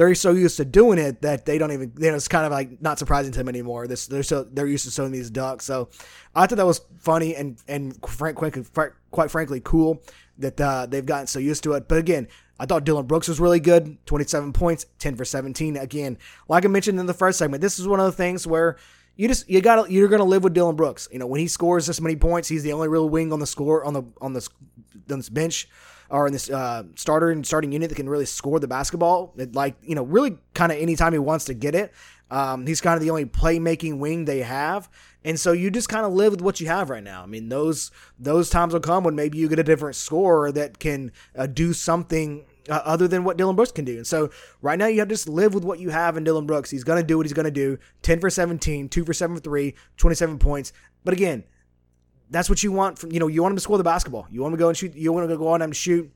They're 0.00 0.14
so 0.14 0.30
used 0.30 0.56
to 0.56 0.64
doing 0.64 0.98
it 0.98 1.20
that 1.20 1.44
they 1.44 1.58
don't 1.58 1.72
even. 1.72 1.92
You 1.98 2.08
know, 2.08 2.16
it's 2.16 2.26
kind 2.26 2.46
of 2.46 2.52
like 2.52 2.80
not 2.80 2.98
surprising 2.98 3.32
to 3.32 3.38
them 3.38 3.50
anymore. 3.50 3.86
This 3.86 4.06
they're 4.06 4.22
so 4.22 4.44
they're 4.44 4.66
used 4.66 4.86
to 4.86 4.90
showing 4.90 5.12
these 5.12 5.28
ducks. 5.28 5.66
So 5.66 5.90
I 6.34 6.46
thought 6.46 6.56
that 6.56 6.64
was 6.64 6.80
funny 7.00 7.36
and 7.36 7.62
and 7.68 7.94
frank, 8.08 8.38
quite, 8.38 8.56
quite 9.10 9.30
frankly 9.30 9.60
cool 9.62 10.02
that 10.38 10.58
uh, 10.58 10.86
they've 10.86 11.04
gotten 11.04 11.26
so 11.26 11.38
used 11.38 11.64
to 11.64 11.74
it. 11.74 11.86
But 11.86 11.98
again, 11.98 12.28
I 12.58 12.64
thought 12.64 12.84
Dillon 12.84 13.04
Brooks 13.04 13.28
was 13.28 13.40
really 13.40 13.60
good 13.60 13.98
27 14.06 14.54
points, 14.54 14.86
10 15.00 15.16
for 15.16 15.26
17. 15.26 15.76
Again, 15.76 16.16
like 16.48 16.64
I 16.64 16.68
mentioned 16.68 16.98
in 16.98 17.04
the 17.04 17.12
first 17.12 17.38
segment, 17.38 17.60
this 17.60 17.78
is 17.78 17.86
one 17.86 18.00
of 18.00 18.06
the 18.06 18.12
things 18.12 18.46
where 18.46 18.78
you 19.20 19.28
just 19.28 19.50
you 19.50 19.60
got 19.60 19.90
you're 19.90 20.08
going 20.08 20.20
to 20.20 20.24
live 20.24 20.42
with 20.42 20.54
Dillon 20.54 20.76
Brooks. 20.76 21.06
You 21.12 21.18
know, 21.18 21.26
when 21.26 21.40
he 21.40 21.46
scores 21.46 21.86
this 21.86 22.00
many 22.00 22.16
points, 22.16 22.48
he's 22.48 22.62
the 22.62 22.72
only 22.72 22.88
real 22.88 23.06
wing 23.06 23.34
on 23.34 23.38
the 23.38 23.46
score 23.46 23.84
on 23.84 23.92
the 23.92 24.02
on 24.18 24.32
this 24.32 24.48
on 25.10 25.18
this 25.18 25.28
bench 25.28 25.68
or 26.08 26.26
in 26.26 26.32
this 26.32 26.48
uh, 26.48 26.84
starter 26.94 27.30
and 27.30 27.46
starting 27.46 27.70
unit 27.70 27.90
that 27.90 27.96
can 27.96 28.08
really 28.08 28.24
score 28.24 28.58
the 28.58 28.66
basketball. 28.66 29.34
It, 29.36 29.54
like 29.54 29.76
you 29.82 29.94
know, 29.94 30.04
really 30.04 30.38
kind 30.54 30.72
of 30.72 30.78
anytime 30.78 31.12
he 31.12 31.18
wants 31.18 31.44
to 31.44 31.54
get 31.54 31.74
it. 31.74 31.92
Um, 32.30 32.66
he's 32.66 32.80
kind 32.80 32.96
of 32.96 33.02
the 33.02 33.10
only 33.10 33.26
playmaking 33.26 33.98
wing 33.98 34.24
they 34.24 34.38
have. 34.38 34.88
And 35.22 35.38
so 35.38 35.52
you 35.52 35.70
just 35.70 35.90
kind 35.90 36.06
of 36.06 36.12
live 36.12 36.30
with 36.30 36.40
what 36.40 36.58
you 36.58 36.68
have 36.68 36.88
right 36.88 37.04
now. 37.04 37.22
I 37.22 37.26
mean, 37.26 37.50
those 37.50 37.90
those 38.18 38.48
times 38.48 38.72
will 38.72 38.80
come 38.80 39.04
when 39.04 39.16
maybe 39.16 39.36
you 39.36 39.50
get 39.50 39.58
a 39.58 39.64
different 39.64 39.96
score 39.96 40.50
that 40.52 40.78
can 40.78 41.12
uh, 41.36 41.46
do 41.46 41.74
something 41.74 42.46
uh, 42.68 42.80
other 42.84 43.08
than 43.08 43.24
what 43.24 43.36
Dillon 43.36 43.56
Brooks 43.56 43.72
can 43.72 43.84
do. 43.84 43.96
And 43.96 44.06
so 44.06 44.30
right 44.62 44.78
now 44.78 44.86
you 44.86 44.98
have 44.98 45.08
to 45.08 45.14
just 45.14 45.28
live 45.28 45.54
with 45.54 45.64
what 45.64 45.78
you 45.78 45.90
have 45.90 46.16
in 46.16 46.24
Dillon 46.24 46.46
Brooks. 46.46 46.70
He's 46.70 46.84
going 46.84 47.00
to 47.00 47.06
do 47.06 47.16
what 47.16 47.26
he's 47.26 47.32
going 47.32 47.44
to 47.44 47.50
do. 47.50 47.78
10 48.02 48.20
for 48.20 48.30
17, 48.30 48.88
2 48.88 49.04
for 49.04 49.12
7 49.12 49.36
for 49.36 49.42
3, 49.42 49.74
27 49.96 50.38
points. 50.38 50.72
But 51.04 51.14
again, 51.14 51.44
that's 52.30 52.48
what 52.48 52.62
you 52.62 52.72
want 52.72 52.98
from, 52.98 53.12
you 53.12 53.20
know, 53.20 53.26
you 53.26 53.42
want 53.42 53.52
him 53.52 53.56
to 53.56 53.62
score 53.62 53.78
the 53.78 53.84
basketball. 53.84 54.26
You 54.30 54.42
want 54.42 54.52
him 54.52 54.58
to 54.58 54.62
go 54.62 54.68
and 54.68 54.76
shoot, 54.76 54.94
you 54.94 55.12
want 55.12 55.24
him 55.24 55.30
to 55.30 55.36
go 55.36 55.48
on 55.48 55.62
and 55.62 55.74
shoot. 55.74 56.10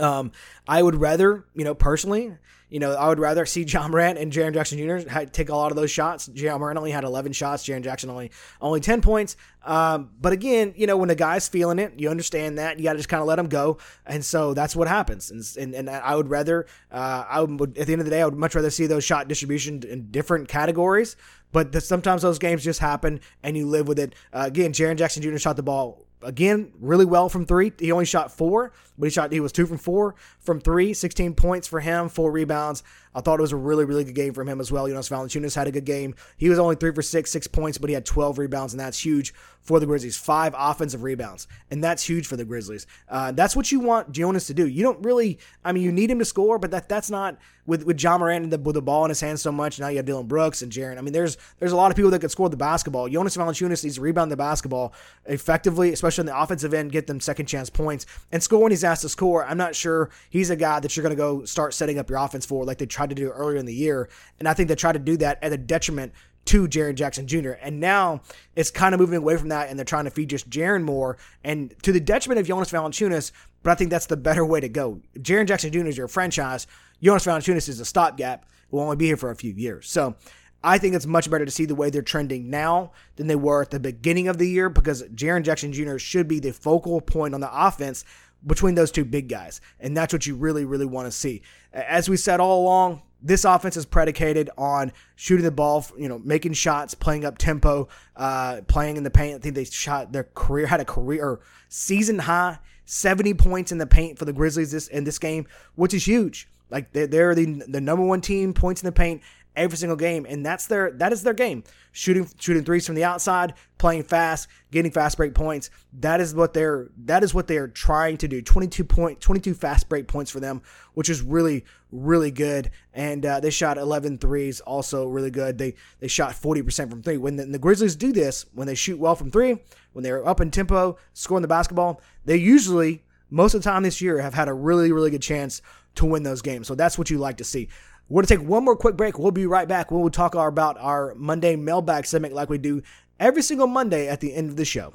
Um, 0.00 0.32
I 0.66 0.82
would 0.82 0.96
rather, 0.96 1.44
you 1.54 1.64
know, 1.64 1.74
personally, 1.74 2.32
you 2.70 2.78
know, 2.78 2.94
I 2.94 3.08
would 3.08 3.18
rather 3.18 3.44
see 3.44 3.62
Ja 3.68 3.86
Morant 3.88 4.18
and 4.18 4.32
Jaren 4.32 4.54
Jackson 4.54 4.78
Jr. 4.78 5.24
take 5.26 5.48
a 5.48 5.56
lot 5.56 5.72
of 5.72 5.76
those 5.76 5.90
shots. 5.90 6.30
Ja 6.32 6.56
Morant 6.56 6.78
only 6.78 6.92
had 6.92 7.04
11 7.04 7.32
shots. 7.32 7.66
Jaren 7.66 7.82
Jackson 7.82 8.08
only 8.08 8.30
only 8.60 8.80
10 8.80 9.02
points. 9.02 9.36
Um, 9.64 10.10
but 10.20 10.32
again, 10.32 10.72
you 10.76 10.86
know, 10.86 10.96
when 10.96 11.08
the 11.08 11.14
guy's 11.14 11.48
feeling 11.48 11.78
it, 11.78 11.94
you 11.98 12.08
understand 12.08 12.58
that 12.58 12.78
you 12.78 12.84
got 12.84 12.92
to 12.92 12.98
just 12.98 13.08
kind 13.08 13.20
of 13.20 13.26
let 13.26 13.38
him 13.38 13.48
go, 13.48 13.76
and 14.06 14.24
so 14.24 14.54
that's 14.54 14.74
what 14.74 14.88
happens. 14.88 15.30
And 15.30 15.44
and, 15.58 15.74
and 15.74 15.90
I 15.90 16.14
would 16.14 16.30
rather, 16.30 16.66
uh, 16.90 17.24
I 17.28 17.42
would 17.42 17.76
at 17.76 17.86
the 17.86 17.92
end 17.92 18.00
of 18.00 18.06
the 18.06 18.10
day, 18.10 18.22
I 18.22 18.24
would 18.24 18.34
much 18.34 18.54
rather 18.54 18.70
see 18.70 18.86
those 18.86 19.04
shot 19.04 19.28
distribution 19.28 19.82
in 19.82 20.10
different 20.10 20.48
categories. 20.48 21.16
But 21.52 21.72
the, 21.72 21.80
sometimes 21.80 22.22
those 22.22 22.38
games 22.38 22.62
just 22.62 22.78
happen, 22.78 23.20
and 23.42 23.56
you 23.56 23.66
live 23.66 23.88
with 23.88 23.98
it. 23.98 24.14
Uh, 24.32 24.44
again, 24.46 24.72
Jaren 24.72 24.96
Jackson 24.96 25.22
Jr. 25.22 25.36
shot 25.36 25.56
the 25.56 25.62
ball 25.62 26.06
again 26.22 26.72
really 26.80 27.04
well 27.04 27.28
from 27.28 27.46
three. 27.46 27.72
He 27.78 27.92
only 27.92 28.04
shot 28.04 28.32
four, 28.32 28.72
but 29.00 29.06
he 29.06 29.10
shot 29.10 29.32
he 29.32 29.40
was 29.40 29.52
two 29.52 29.66
from 29.66 29.78
four 29.78 30.14
from 30.38 30.60
three. 30.60 30.94
16 30.94 31.34
points 31.34 31.66
for 31.66 31.80
him, 31.80 32.08
four 32.08 32.30
rebounds. 32.30 32.82
I 33.14 33.20
thought 33.20 33.40
it 33.40 33.42
was 33.42 33.52
a 33.52 33.56
really, 33.56 33.84
really 33.84 34.04
good 34.04 34.14
game 34.14 34.32
from 34.32 34.48
him 34.48 34.60
as 34.60 34.70
well. 34.70 34.86
Jonas 34.86 35.08
Valanciunas 35.08 35.56
had 35.56 35.66
a 35.66 35.72
good 35.72 35.84
game. 35.84 36.14
He 36.36 36.48
was 36.48 36.58
only 36.58 36.76
three 36.76 36.92
for 36.92 37.02
six, 37.02 37.30
six 37.30 37.48
points, 37.48 37.76
but 37.76 37.90
he 37.90 37.94
had 37.94 38.04
12 38.04 38.38
rebounds, 38.38 38.72
and 38.72 38.78
that's 38.78 39.04
huge 39.04 39.34
for 39.62 39.80
the 39.80 39.86
Grizzlies. 39.86 40.16
Five 40.16 40.54
offensive 40.56 41.02
rebounds, 41.02 41.48
and 41.70 41.82
that's 41.82 42.04
huge 42.08 42.26
for 42.26 42.36
the 42.36 42.44
Grizzlies. 42.44 42.86
Uh, 43.08 43.32
that's 43.32 43.56
what 43.56 43.72
you 43.72 43.80
want 43.80 44.12
Jonas 44.12 44.46
to 44.46 44.54
do. 44.54 44.68
You 44.68 44.84
don't 44.84 45.04
really, 45.04 45.38
I 45.64 45.72
mean, 45.72 45.82
you 45.82 45.90
need 45.90 46.10
him 46.10 46.20
to 46.20 46.24
score, 46.24 46.58
but 46.58 46.70
that 46.70 46.88
that's 46.88 47.10
not 47.10 47.36
with 47.66 47.84
with 47.84 48.02
Ja 48.02 48.16
Morant 48.16 48.50
the, 48.50 48.58
with 48.58 48.74
the 48.74 48.82
ball 48.82 49.04
in 49.04 49.08
his 49.08 49.20
hands 49.20 49.42
so 49.42 49.52
much. 49.52 49.78
Now 49.78 49.88
you 49.88 49.96
have 49.96 50.06
Dillon 50.06 50.26
Brooks 50.26 50.62
and 50.62 50.72
Jaren. 50.72 50.98
I 50.98 51.00
mean, 51.00 51.12
there's 51.12 51.36
there's 51.58 51.72
a 51.72 51.76
lot 51.76 51.90
of 51.90 51.96
people 51.96 52.10
that 52.12 52.20
could 52.20 52.30
score 52.30 52.48
the 52.48 52.56
basketball. 52.56 53.08
Jonas 53.08 53.36
Valanciunas 53.36 53.82
needs 53.84 53.96
to 53.96 54.00
rebound 54.00 54.30
the 54.30 54.36
basketball 54.36 54.92
effectively, 55.26 55.92
especially 55.92 56.22
on 56.22 56.26
the 56.26 56.40
offensive 56.40 56.72
end, 56.72 56.92
get 56.92 57.06
them 57.06 57.20
second 57.20 57.46
chance 57.46 57.70
points 57.70 58.06
and 58.32 58.42
score 58.42 58.62
when 58.62 58.72
asked 58.90 59.16
to. 59.16 59.44
I'm 59.44 59.56
not 59.56 59.74
sure 59.74 60.10
he's 60.28 60.50
a 60.50 60.56
guy 60.56 60.80
that 60.80 60.96
you're 60.96 61.02
going 61.02 61.16
to 61.16 61.16
go 61.16 61.44
start 61.44 61.74
setting 61.74 61.98
up 61.98 62.10
your 62.10 62.18
offense 62.18 62.44
for 62.44 62.64
like 62.64 62.78
they 62.78 62.86
tried 62.86 63.10
to 63.10 63.14
do 63.14 63.30
earlier 63.30 63.56
in 63.56 63.66
the 63.66 63.74
year. 63.74 64.08
And 64.38 64.48
I 64.48 64.54
think 64.54 64.68
they 64.68 64.74
tried 64.74 64.92
to 64.92 64.98
do 64.98 65.16
that 65.18 65.42
at 65.42 65.52
a 65.52 65.56
detriment 65.56 66.12
to 66.46 66.66
Jaren 66.66 66.94
Jackson 66.94 67.26
Jr. 67.26 67.52
And 67.60 67.80
now 67.80 68.22
it's 68.56 68.70
kind 68.70 68.94
of 68.94 69.00
moving 69.00 69.16
away 69.16 69.36
from 69.36 69.48
that 69.48 69.68
and 69.68 69.78
they're 69.78 69.84
trying 69.84 70.04
to 70.04 70.10
feed 70.10 70.30
just 70.30 70.50
Jaren 70.50 70.82
more 70.82 71.16
and 71.44 71.74
to 71.82 71.92
the 71.92 72.00
detriment 72.00 72.40
of 72.40 72.46
Jonas 72.46 72.70
Valanciunas. 72.70 73.32
But 73.62 73.70
I 73.70 73.74
think 73.74 73.90
that's 73.90 74.06
the 74.06 74.16
better 74.16 74.44
way 74.44 74.60
to 74.60 74.68
go. 74.68 75.00
Jaren 75.18 75.46
Jackson 75.46 75.70
Jr. 75.70 75.86
is 75.86 75.96
your 75.96 76.08
franchise. 76.08 76.66
Jonas 77.02 77.26
Valanciunas 77.26 77.68
is 77.68 77.80
a 77.80 77.84
stopgap. 77.84 78.46
Will 78.70 78.80
only 78.80 78.96
be 78.96 79.06
here 79.06 79.16
for 79.16 79.30
a 79.30 79.36
few 79.36 79.52
years. 79.52 79.88
So 79.90 80.16
I 80.62 80.78
think 80.78 80.94
it's 80.94 81.06
much 81.06 81.30
better 81.30 81.44
to 81.44 81.50
see 81.50 81.64
the 81.64 81.74
way 81.74 81.90
they're 81.90 82.02
trending 82.02 82.50
now 82.50 82.92
than 83.16 83.26
they 83.26 83.36
were 83.36 83.62
at 83.62 83.70
the 83.70 83.80
beginning 83.80 84.28
of 84.28 84.38
the 84.38 84.48
year 84.48 84.68
because 84.68 85.02
Jaren 85.08 85.42
Jackson 85.42 85.72
Jr. 85.72 85.98
should 85.98 86.28
be 86.28 86.38
the 86.38 86.52
focal 86.52 87.00
point 87.00 87.34
on 87.34 87.40
the 87.40 87.50
offense 87.52 88.04
between 88.46 88.74
those 88.74 88.90
two 88.90 89.04
big 89.04 89.28
guys. 89.28 89.60
And 89.78 89.96
that's 89.96 90.12
what 90.12 90.26
you 90.26 90.36
really, 90.36 90.64
really 90.64 90.86
want 90.86 91.06
to 91.06 91.12
see. 91.12 91.42
As 91.72 92.08
we 92.08 92.16
said 92.16 92.40
all 92.40 92.62
along, 92.62 93.02
this 93.22 93.44
offense 93.44 93.76
is 93.76 93.84
predicated 93.84 94.48
on 94.56 94.92
shooting 95.16 95.44
the 95.44 95.50
ball, 95.50 95.84
you 95.98 96.08
know, 96.08 96.18
making 96.20 96.54
shots, 96.54 96.94
playing 96.94 97.24
up 97.24 97.36
tempo, 97.36 97.88
uh, 98.16 98.62
playing 98.66 98.96
in 98.96 99.02
the 99.02 99.10
paint. 99.10 99.36
I 99.36 99.38
think 99.38 99.54
they 99.54 99.64
shot 99.64 100.12
their 100.12 100.24
career, 100.34 100.66
had 100.66 100.80
a 100.80 100.86
career 100.86 101.40
season 101.68 102.20
high 102.20 102.58
70 102.90 103.34
points 103.34 103.70
in 103.70 103.78
the 103.78 103.86
paint 103.86 104.18
for 104.18 104.24
the 104.24 104.32
Grizzlies 104.32 104.72
this 104.72 104.88
in 104.88 105.04
this 105.04 105.18
game, 105.18 105.46
which 105.76 105.94
is 105.94 106.06
huge. 106.06 106.48
Like 106.70 106.92
they're, 106.92 107.06
they're 107.06 107.34
the, 107.34 107.62
the 107.68 107.80
number 107.80 108.04
one 108.04 108.20
team 108.20 108.52
points 108.52 108.82
in 108.82 108.86
the 108.86 108.92
paint 108.92 109.22
every 109.60 109.76
single 109.76 109.96
game, 109.96 110.26
and 110.28 110.44
that's 110.44 110.66
their 110.66 110.90
that 110.92 111.12
is 111.12 111.22
their 111.22 111.34
game. 111.34 111.62
Shooting 111.92 112.28
shooting 112.38 112.64
threes 112.64 112.86
from 112.86 112.94
the 112.94 113.04
outside, 113.04 113.54
playing 113.78 114.04
fast, 114.04 114.48
getting 114.70 114.90
fast 114.90 115.16
break 115.16 115.34
points. 115.34 115.70
That 116.00 116.20
is 116.20 116.34
what 116.34 116.54
they're 116.54 116.88
that 117.04 117.22
is 117.22 117.34
what 117.34 117.46
they 117.46 117.58
are 117.58 117.68
trying 117.68 118.16
to 118.18 118.28
do. 118.28 118.40
22 118.40 118.84
point 118.84 119.20
22 119.20 119.54
fast 119.54 119.88
break 119.88 120.08
points 120.08 120.30
for 120.30 120.40
them, 120.40 120.62
which 120.94 121.10
is 121.10 121.20
really 121.20 121.64
really 121.92 122.30
good. 122.30 122.70
And 122.94 123.24
uh, 123.24 123.40
they 123.40 123.50
shot 123.50 123.76
11 123.76 124.18
threes, 124.18 124.60
also 124.60 125.06
really 125.06 125.30
good. 125.30 125.58
They 125.58 125.74
they 126.00 126.08
shot 126.08 126.32
40% 126.32 126.90
from 126.90 127.02
three. 127.02 127.18
When 127.18 127.36
the, 127.36 127.44
the 127.44 127.58
Grizzlies 127.58 127.96
do 127.96 128.12
this, 128.12 128.46
when 128.54 128.66
they 128.66 128.74
shoot 128.74 128.98
well 128.98 129.14
from 129.14 129.30
three, 129.30 129.58
when 129.92 130.02
they're 130.02 130.26
up 130.26 130.40
in 130.40 130.50
tempo, 130.50 130.96
scoring 131.12 131.42
the 131.42 131.48
basketball, 131.48 132.00
they 132.24 132.36
usually 132.36 133.04
most 133.28 133.54
of 133.54 133.62
the 133.62 133.68
time 133.68 133.82
this 133.82 134.00
year 134.00 134.20
have 134.20 134.34
had 134.34 134.48
a 134.48 134.54
really 134.54 134.90
really 134.90 135.10
good 135.10 135.22
chance 135.22 135.60
to 135.96 136.06
win 136.06 136.22
those 136.22 136.42
games. 136.42 136.66
So 136.66 136.74
that's 136.74 136.96
what 136.96 137.10
you 137.10 137.18
like 137.18 137.36
to 137.38 137.44
see. 137.44 137.68
We're 138.10 138.22
going 138.22 138.26
to 138.26 138.36
take 138.38 138.48
one 138.48 138.64
more 138.64 138.74
quick 138.74 138.96
break. 138.96 139.20
We'll 139.20 139.30
be 139.30 139.46
right 139.46 139.68
back. 139.68 139.92
We'll 139.92 140.10
talk 140.10 140.34
about 140.34 140.76
our 140.78 141.14
Monday 141.14 141.54
mailbag 141.54 142.06
segment 142.06 142.34
like 142.34 142.50
we 142.50 142.58
do 142.58 142.82
every 143.20 143.40
single 143.40 143.68
Monday 143.68 144.08
at 144.08 144.18
the 144.18 144.34
end 144.34 144.50
of 144.50 144.56
the 144.56 144.64
show. 144.64 144.94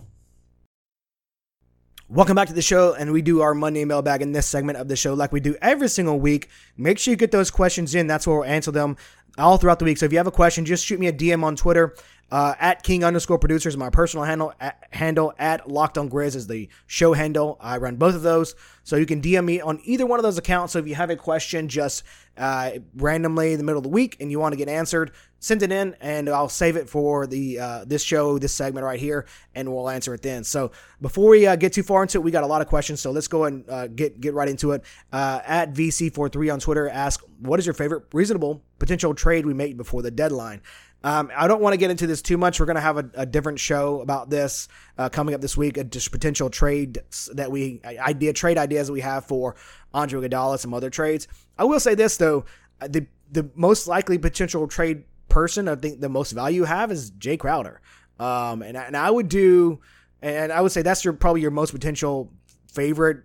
Welcome 2.09 2.35
back 2.35 2.49
to 2.49 2.53
the 2.53 2.61
show, 2.61 2.93
and 2.93 3.13
we 3.13 3.21
do 3.21 3.39
our 3.39 3.55
Monday 3.55 3.85
mailbag 3.85 4.21
in 4.21 4.33
this 4.33 4.45
segment 4.45 4.77
of 4.77 4.89
the 4.89 4.97
show 4.97 5.13
like 5.13 5.31
we 5.31 5.39
do 5.39 5.55
every 5.61 5.87
single 5.87 6.19
week. 6.19 6.49
Make 6.75 6.99
sure 6.99 7.13
you 7.13 7.15
get 7.15 7.31
those 7.31 7.49
questions 7.49 7.95
in. 7.95 8.05
That's 8.05 8.27
where 8.27 8.35
we'll 8.35 8.49
answer 8.49 8.71
them 8.71 8.97
all 9.37 9.57
throughout 9.57 9.79
the 9.79 9.85
week. 9.85 9.97
So 9.97 10.05
if 10.05 10.11
you 10.11 10.17
have 10.17 10.27
a 10.27 10.31
question, 10.31 10.65
just 10.65 10.85
shoot 10.85 10.99
me 10.99 11.07
a 11.07 11.13
DM 11.13 11.41
on 11.41 11.55
Twitter. 11.55 11.95
Uh, 12.31 12.55
at 12.59 12.81
King 12.81 13.03
underscore 13.03 13.37
producers, 13.37 13.77
my 13.77 13.89
personal 13.89 14.25
handle 14.25 14.51
at, 14.59 14.87
handle 14.91 15.33
at 15.37 15.69
Locked 15.69 15.97
on 15.97 16.09
Grizz 16.09 16.35
is 16.35 16.47
the 16.47 16.67
show 16.87 17.13
handle. 17.13 17.57
I 17.61 17.77
run 17.77 17.97
both 17.97 18.15
of 18.15 18.23
those, 18.23 18.55
so 18.83 18.95
you 18.95 19.05
can 19.05 19.21
DM 19.21 19.45
me 19.45 19.61
on 19.61 19.79
either 19.83 20.05
one 20.05 20.17
of 20.17 20.23
those 20.23 20.37
accounts. 20.37 20.73
So 20.73 20.79
if 20.79 20.87
you 20.87 20.95
have 20.95 21.11
a 21.11 21.15
question, 21.15 21.67
just 21.67 22.03
uh, 22.35 22.71
randomly 22.95 23.51
in 23.51 23.57
the 23.59 23.63
middle 23.63 23.77
of 23.77 23.83
the 23.83 23.89
week 23.89 24.17
and 24.19 24.31
you 24.31 24.39
want 24.39 24.53
to 24.53 24.57
get 24.57 24.67
answered, 24.67 25.11
send 25.39 25.61
it 25.61 25.71
in, 25.71 25.95
and 26.01 26.27
I'll 26.27 26.49
save 26.49 26.75
it 26.75 26.89
for 26.89 27.27
the 27.27 27.59
uh, 27.59 27.85
this 27.85 28.01
show, 28.01 28.39
this 28.39 28.53
segment 28.53 28.83
right 28.83 28.99
here, 28.99 29.27
and 29.53 29.71
we'll 29.71 29.89
answer 29.89 30.13
it 30.15 30.23
then. 30.23 30.43
So 30.43 30.71
before 31.01 31.29
we 31.29 31.45
uh, 31.45 31.55
get 31.55 31.73
too 31.73 31.83
far 31.83 32.01
into 32.01 32.17
it, 32.17 32.21
we 32.21 32.31
got 32.31 32.43
a 32.43 32.47
lot 32.47 32.61
of 32.61 32.67
questions, 32.67 33.01
so 33.01 33.11
let's 33.11 33.27
go 33.27 33.43
and 33.43 33.69
uh, 33.69 33.87
get 33.87 34.19
get 34.19 34.33
right 34.33 34.49
into 34.49 34.71
it. 34.71 34.83
Uh, 35.13 35.41
at 35.45 35.73
VC43 35.73 36.51
on 36.51 36.59
Twitter, 36.59 36.89
ask 36.89 37.23
what 37.39 37.59
is 37.59 37.67
your 37.67 37.73
favorite 37.73 38.05
reasonable 38.11 38.63
potential 38.79 39.13
trade 39.13 39.45
we 39.45 39.53
made 39.53 39.77
before 39.77 40.01
the 40.01 40.11
deadline. 40.11 40.61
Um, 41.05 41.31
I 41.37 41.47
don't 41.47 41.61
want 41.61 41.73
to 41.73 41.77
get 41.77 41.91
into 41.91 42.07
this 42.07 42.23
too 42.23 42.35
much. 42.35 42.59
We're 42.59 42.65
going 42.65 42.77
to 42.77 42.81
have 42.81 42.97
a, 42.97 43.07
a, 43.13 43.25
different 43.27 43.59
show 43.59 44.01
about 44.01 44.31
this 44.31 44.67
uh, 44.97 45.07
coming 45.07 45.35
up 45.35 45.41
this 45.41 45.55
week. 45.55 45.77
A 45.77 45.85
potential 45.85 46.49
trade 46.49 46.97
that 47.33 47.51
we 47.51 47.79
idea 47.85 48.33
trade 48.33 48.57
ideas 48.57 48.87
that 48.87 48.93
we 48.93 49.01
have 49.01 49.23
for 49.23 49.55
Andre 49.93 50.27
Iguodala, 50.27 50.57
some 50.57 50.73
other 50.73 50.89
trades. 50.89 51.27
I 51.59 51.65
will 51.65 51.79
say 51.79 51.93
this 51.93 52.17
though, 52.17 52.45
the 52.79 53.05
the 53.31 53.47
most 53.53 53.87
likely 53.87 54.17
potential 54.17 54.67
trade 54.67 55.03
person 55.29 55.67
I 55.67 55.75
think 55.75 56.01
the 56.01 56.09
most 56.09 56.31
value 56.31 56.61
you 56.61 56.63
have 56.63 56.91
is 56.91 57.11
Jae 57.11 57.37
Crowder. 57.37 57.81
Um, 58.19 58.63
and 58.63 58.75
and 58.75 58.97
I 58.97 59.11
would 59.11 59.29
do, 59.29 59.81
and 60.23 60.51
I 60.51 60.59
would 60.61 60.71
say 60.71 60.81
that's 60.81 61.05
your 61.05 61.13
probably 61.13 61.41
your 61.41 61.51
most 61.51 61.69
potential 61.69 62.31
favorite 62.73 63.17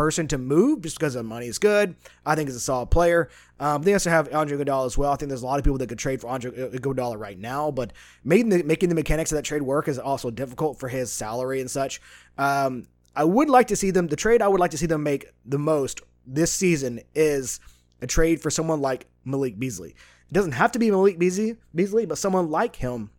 person 0.00 0.26
to 0.26 0.38
move 0.38 0.80
just 0.80 0.98
because 0.98 1.12
the 1.12 1.22
money 1.22 1.46
is 1.46 1.58
good. 1.58 1.94
I 2.24 2.34
think 2.34 2.48
he's 2.48 2.56
a 2.56 2.60
solid 2.60 2.90
player. 2.90 3.28
Um, 3.58 3.82
they 3.82 3.92
also 3.92 4.08
have 4.08 4.32
Andre 4.32 4.56
Iguodala 4.56 4.86
as 4.86 4.96
well. 4.96 5.12
I 5.12 5.16
think 5.16 5.28
there's 5.28 5.42
a 5.42 5.46
lot 5.46 5.58
of 5.58 5.64
people 5.64 5.76
that 5.76 5.90
could 5.90 5.98
trade 5.98 6.22
for 6.22 6.28
Andre 6.28 6.52
Iguodala 6.52 7.18
right 7.18 7.38
now, 7.38 7.70
but 7.70 7.92
making 8.24 8.48
the 8.48 8.62
making 8.62 8.88
the 8.88 8.94
mechanics 8.94 9.30
of 9.30 9.36
that 9.36 9.44
trade 9.44 9.60
work 9.60 9.88
is 9.88 9.98
also 9.98 10.30
difficult 10.30 10.80
for 10.80 10.88
his 10.88 11.12
salary 11.12 11.60
and 11.60 11.70
such. 11.70 12.00
Um, 12.38 12.86
I 13.14 13.24
would 13.24 13.50
like 13.50 13.66
to 13.66 13.76
see 13.76 13.90
them. 13.90 14.06
The 14.06 14.16
trade 14.16 14.40
I 14.40 14.48
would 14.48 14.58
like 14.58 14.70
to 14.70 14.78
see 14.78 14.86
them 14.86 15.02
make 15.02 15.26
the 15.44 15.58
most 15.58 16.00
this 16.26 16.50
season 16.50 17.02
is 17.14 17.60
a 18.00 18.06
trade 18.06 18.40
for 18.40 18.48
someone 18.48 18.80
like 18.80 19.06
Malik 19.26 19.58
Beasley. 19.58 19.90
It 19.90 20.32
doesn't 20.32 20.52
have 20.52 20.72
to 20.72 20.78
be 20.78 20.90
Malik 20.90 21.18
Beasley, 21.18 21.58
Beasley, 21.74 22.06
but 22.06 22.16
someone 22.16 22.48
like 22.48 22.76
him 22.76 23.10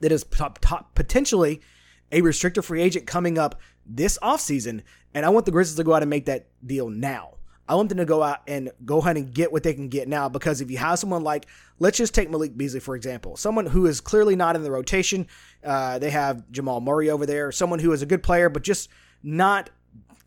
that 0.00 0.12
is 0.12 0.24
top, 0.24 0.58
top 0.60 0.94
potentially 0.94 1.62
a 2.10 2.20
restricted 2.20 2.66
free 2.66 2.82
agent 2.82 3.06
coming 3.06 3.38
up 3.38 3.58
this 3.86 4.18
offseason. 4.22 4.82
And 5.14 5.26
I 5.26 5.28
want 5.28 5.46
the 5.46 5.52
Grizzlies 5.52 5.76
to 5.76 5.84
go 5.84 5.94
out 5.94 6.02
and 6.02 6.10
make 6.10 6.26
that 6.26 6.46
deal 6.64 6.88
now. 6.88 7.34
I 7.68 7.74
want 7.74 7.88
them 7.88 7.98
to 7.98 8.04
go 8.04 8.22
out 8.22 8.40
and 8.46 8.70
go 8.84 8.98
ahead 8.98 9.16
and 9.16 9.32
get 9.32 9.52
what 9.52 9.62
they 9.62 9.72
can 9.72 9.88
get 9.88 10.08
now 10.08 10.28
because 10.28 10.60
if 10.60 10.70
you 10.70 10.78
have 10.78 10.98
someone 10.98 11.22
like, 11.22 11.46
let's 11.78 11.96
just 11.96 12.14
take 12.14 12.28
Malik 12.28 12.56
Beasley, 12.56 12.80
for 12.80 12.96
example, 12.96 13.36
someone 13.36 13.66
who 13.66 13.86
is 13.86 14.00
clearly 14.00 14.36
not 14.36 14.56
in 14.56 14.62
the 14.62 14.70
rotation. 14.70 15.26
Uh, 15.64 15.98
they 15.98 16.10
have 16.10 16.50
Jamal 16.50 16.80
Murray 16.80 17.08
over 17.08 17.24
there, 17.24 17.52
someone 17.52 17.78
who 17.78 17.92
is 17.92 18.02
a 18.02 18.06
good 18.06 18.22
player, 18.22 18.48
but 18.48 18.62
just 18.62 18.88
not 19.22 19.70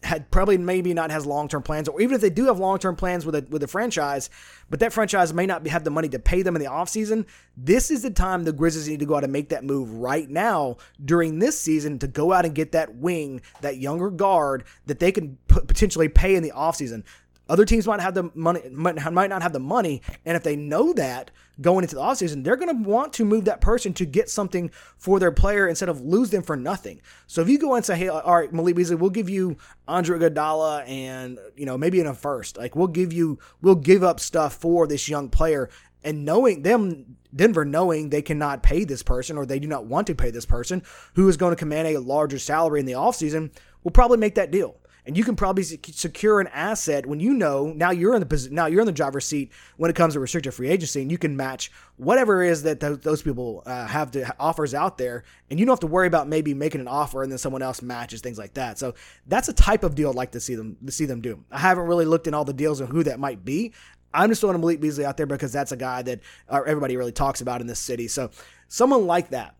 had 0.03 0.29
probably 0.29 0.57
maybe 0.57 0.93
not 0.93 1.09
has 1.09 1.25
long 1.25 1.47
term 1.47 1.63
plans, 1.63 1.89
or 1.89 1.99
even 1.99 2.15
if 2.15 2.21
they 2.21 2.29
do 2.29 2.45
have 2.45 2.59
long 2.59 2.77
term 2.77 2.95
plans 2.95 3.25
with 3.25 3.35
a 3.35 3.45
with 3.49 3.63
a 3.63 3.67
franchise, 3.67 4.29
but 4.69 4.79
that 4.79 4.93
franchise 4.93 5.33
may 5.33 5.45
not 5.45 5.65
have 5.67 5.83
the 5.83 5.89
money 5.89 6.09
to 6.09 6.19
pay 6.19 6.41
them 6.41 6.55
in 6.55 6.61
the 6.61 6.69
offseason, 6.69 7.25
this 7.57 7.89
is 7.89 8.03
the 8.03 8.11
time 8.11 8.43
the 8.43 8.53
Grizzlies 8.53 8.87
need 8.87 8.99
to 8.99 9.05
go 9.05 9.15
out 9.15 9.23
and 9.23 9.33
make 9.33 9.49
that 9.49 9.63
move 9.63 9.91
right 9.93 10.29
now 10.29 10.77
during 11.03 11.39
this 11.39 11.59
season 11.59 11.97
to 11.99 12.07
go 12.07 12.31
out 12.31 12.45
and 12.45 12.53
get 12.53 12.71
that 12.73 12.95
wing, 12.95 13.41
that 13.61 13.77
younger 13.77 14.09
guard 14.09 14.63
that 14.85 14.99
they 14.99 15.11
can 15.11 15.37
potentially 15.47 16.09
pay 16.09 16.35
in 16.35 16.43
the 16.43 16.51
offseason. 16.51 17.03
Other 17.47 17.65
teams 17.65 17.85
might 17.85 17.99
have 17.99 18.15
the 18.15 18.31
money, 18.33 18.61
might 18.69 19.29
not 19.29 19.41
have 19.43 19.53
the 19.53 19.59
money, 19.59 20.01
and 20.25 20.35
if 20.35 20.43
they 20.43 20.55
know 20.55 20.93
that 20.93 21.29
going 21.61 21.83
into 21.83 21.95
the 21.95 22.01
offseason, 22.01 22.43
they're 22.43 22.55
going 22.55 22.83
to 22.83 22.89
want 22.89 23.13
to 23.13 23.25
move 23.25 23.45
that 23.45 23.61
person 23.61 23.93
to 23.93 24.05
get 24.05 24.29
something 24.29 24.71
for 24.97 25.19
their 25.19 25.31
player 25.31 25.67
instead 25.67 25.87
of 25.87 26.01
lose 26.01 26.31
them 26.31 26.41
for 26.41 26.55
nothing. 26.55 27.01
So 27.27 27.41
if 27.41 27.49
you 27.49 27.59
go 27.59 27.75
and 27.75 27.85
say, 27.85 27.97
"Hey, 27.97 28.07
all 28.07 28.35
right, 28.35 28.51
Malik 28.51 28.75
Beasley, 28.75 28.95
we'll 28.95 29.11
give 29.11 29.29
you 29.29 29.57
Andre 29.87 30.17
Iguodala 30.17 30.87
and 30.87 31.37
you 31.55 31.65
know 31.65 31.77
maybe 31.77 31.99
in 31.99 32.07
a 32.07 32.15
first, 32.15 32.57
like 32.57 32.75
we'll 32.75 32.87
give 32.87 33.13
you, 33.13 33.39
we'll 33.61 33.75
give 33.75 34.03
up 34.03 34.19
stuff 34.19 34.55
for 34.55 34.87
this 34.87 35.07
young 35.07 35.29
player," 35.29 35.69
and 36.03 36.25
knowing 36.25 36.63
them, 36.63 37.17
Denver 37.35 37.63
knowing 37.63 38.09
they 38.09 38.21
cannot 38.23 38.63
pay 38.63 38.85
this 38.85 39.03
person 39.03 39.37
or 39.37 39.45
they 39.45 39.59
do 39.59 39.67
not 39.67 39.85
want 39.85 40.07
to 40.07 40.15
pay 40.15 40.31
this 40.31 40.45
person 40.45 40.81
who 41.13 41.29
is 41.29 41.37
going 41.37 41.51
to 41.51 41.59
command 41.59 41.87
a 41.89 41.99
larger 41.99 42.39
salary 42.39 42.79
in 42.79 42.85
the 42.87 42.93
offseason, 42.93 43.51
will 43.83 43.91
probably 43.91 44.17
make 44.17 44.35
that 44.35 44.51
deal 44.51 44.77
and 45.05 45.15
you 45.15 45.23
can 45.23 45.35
probably 45.35 45.63
secure 45.63 46.39
an 46.39 46.47
asset 46.47 47.05
when 47.05 47.19
you 47.19 47.33
know 47.33 47.71
now 47.75 47.91
you're 47.91 48.15
in 48.15 48.27
the 48.27 48.47
now 48.51 48.65
you're 48.65 48.81
in 48.81 48.85
the 48.85 48.91
driver's 48.91 49.25
seat 49.25 49.51
when 49.77 49.89
it 49.89 49.95
comes 49.95 50.13
to 50.13 50.19
restricted 50.19 50.53
free 50.53 50.69
agency 50.69 51.01
and 51.01 51.11
you 51.11 51.17
can 51.17 51.37
match 51.37 51.71
whatever 51.97 52.43
it 52.43 52.49
is 52.49 52.63
that 52.63 52.79
th- 52.79 53.01
those 53.01 53.21
people 53.21 53.63
uh, 53.65 53.85
have 53.85 54.11
to 54.11 54.35
offers 54.39 54.73
out 54.73 54.97
there 54.97 55.23
and 55.49 55.59
you 55.59 55.65
don't 55.65 55.73
have 55.73 55.79
to 55.79 55.87
worry 55.87 56.07
about 56.07 56.27
maybe 56.27 56.53
making 56.53 56.81
an 56.81 56.87
offer 56.87 57.23
and 57.23 57.31
then 57.31 57.37
someone 57.37 57.61
else 57.61 57.81
matches 57.81 58.21
things 58.21 58.37
like 58.37 58.53
that. 58.55 58.79
So 58.79 58.95
that's 59.27 59.47
a 59.47 59.53
type 59.53 59.83
of 59.83 59.95
deal 59.95 60.09
I'd 60.09 60.15
like 60.15 60.31
to 60.31 60.39
see 60.39 60.55
them 60.55 60.77
to 60.85 60.91
see 60.91 61.05
them 61.05 61.21
do. 61.21 61.43
I 61.51 61.59
haven't 61.59 61.85
really 61.85 62.05
looked 62.05 62.27
in 62.27 62.33
all 62.33 62.45
the 62.45 62.53
deals 62.53 62.79
and 62.79 62.89
who 62.89 63.03
that 63.03 63.19
might 63.19 63.45
be. 63.45 63.73
I'm 64.13 64.29
just 64.29 64.41
throwing 64.41 64.59
Malik 64.59 64.79
Beasley 64.79 65.05
out 65.05 65.17
there 65.17 65.25
because 65.25 65.51
that's 65.51 65.73
a 65.73 65.77
guy 65.77 66.01
that 66.03 66.21
uh, 66.49 66.61
everybody 66.65 66.95
really 66.95 67.11
talks 67.11 67.41
about 67.41 67.59
in 67.59 67.67
this 67.67 67.79
city. 67.79 68.07
So 68.07 68.31
someone 68.69 69.05
like 69.05 69.29
that 69.29 69.55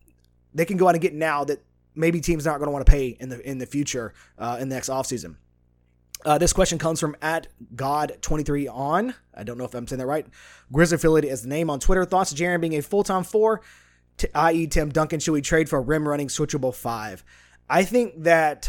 they 0.56 0.64
can 0.64 0.78
go 0.78 0.88
out 0.88 0.94
and 0.94 1.02
get 1.02 1.14
now 1.14 1.44
that 1.44 1.62
maybe 1.96 2.20
teams 2.20 2.46
aren't 2.46 2.60
going 2.60 2.68
to 2.68 2.72
want 2.72 2.86
to 2.86 2.92
pay 2.92 3.08
in 3.08 3.28
the 3.28 3.48
in 3.48 3.58
the 3.58 3.66
future 3.66 4.14
uh, 4.38 4.58
in 4.60 4.68
the 4.68 4.74
next 4.74 4.88
offseason. 4.88 5.36
Uh, 6.24 6.38
this 6.38 6.52
question 6.52 6.78
comes 6.78 6.98
from 6.98 7.16
at 7.22 7.48
God23 7.74 8.72
on. 8.72 9.14
I 9.34 9.44
don't 9.44 9.58
know 9.58 9.64
if 9.64 9.74
I'm 9.74 9.86
saying 9.86 9.98
that 9.98 10.06
right. 10.06 10.26
Grizzly 10.72 10.96
affiliate 10.96 11.24
is 11.24 11.42
the 11.42 11.48
name 11.48 11.70
on 11.70 11.78
Twitter. 11.78 12.04
Thoughts 12.04 12.32
of 12.32 12.38
Jaren 12.38 12.60
being 12.60 12.74
a 12.74 12.82
full 12.82 13.04
time 13.04 13.24
four, 13.24 13.62
t- 14.16 14.28
i.e., 14.34 14.66
Tim 14.66 14.90
Duncan. 14.90 15.20
Should 15.20 15.32
we 15.32 15.42
trade 15.42 15.68
for 15.68 15.78
a 15.78 15.82
rim 15.82 16.06
running 16.06 16.28
switchable 16.28 16.74
five? 16.74 17.24
I 17.68 17.84
think 17.84 18.24
that 18.24 18.68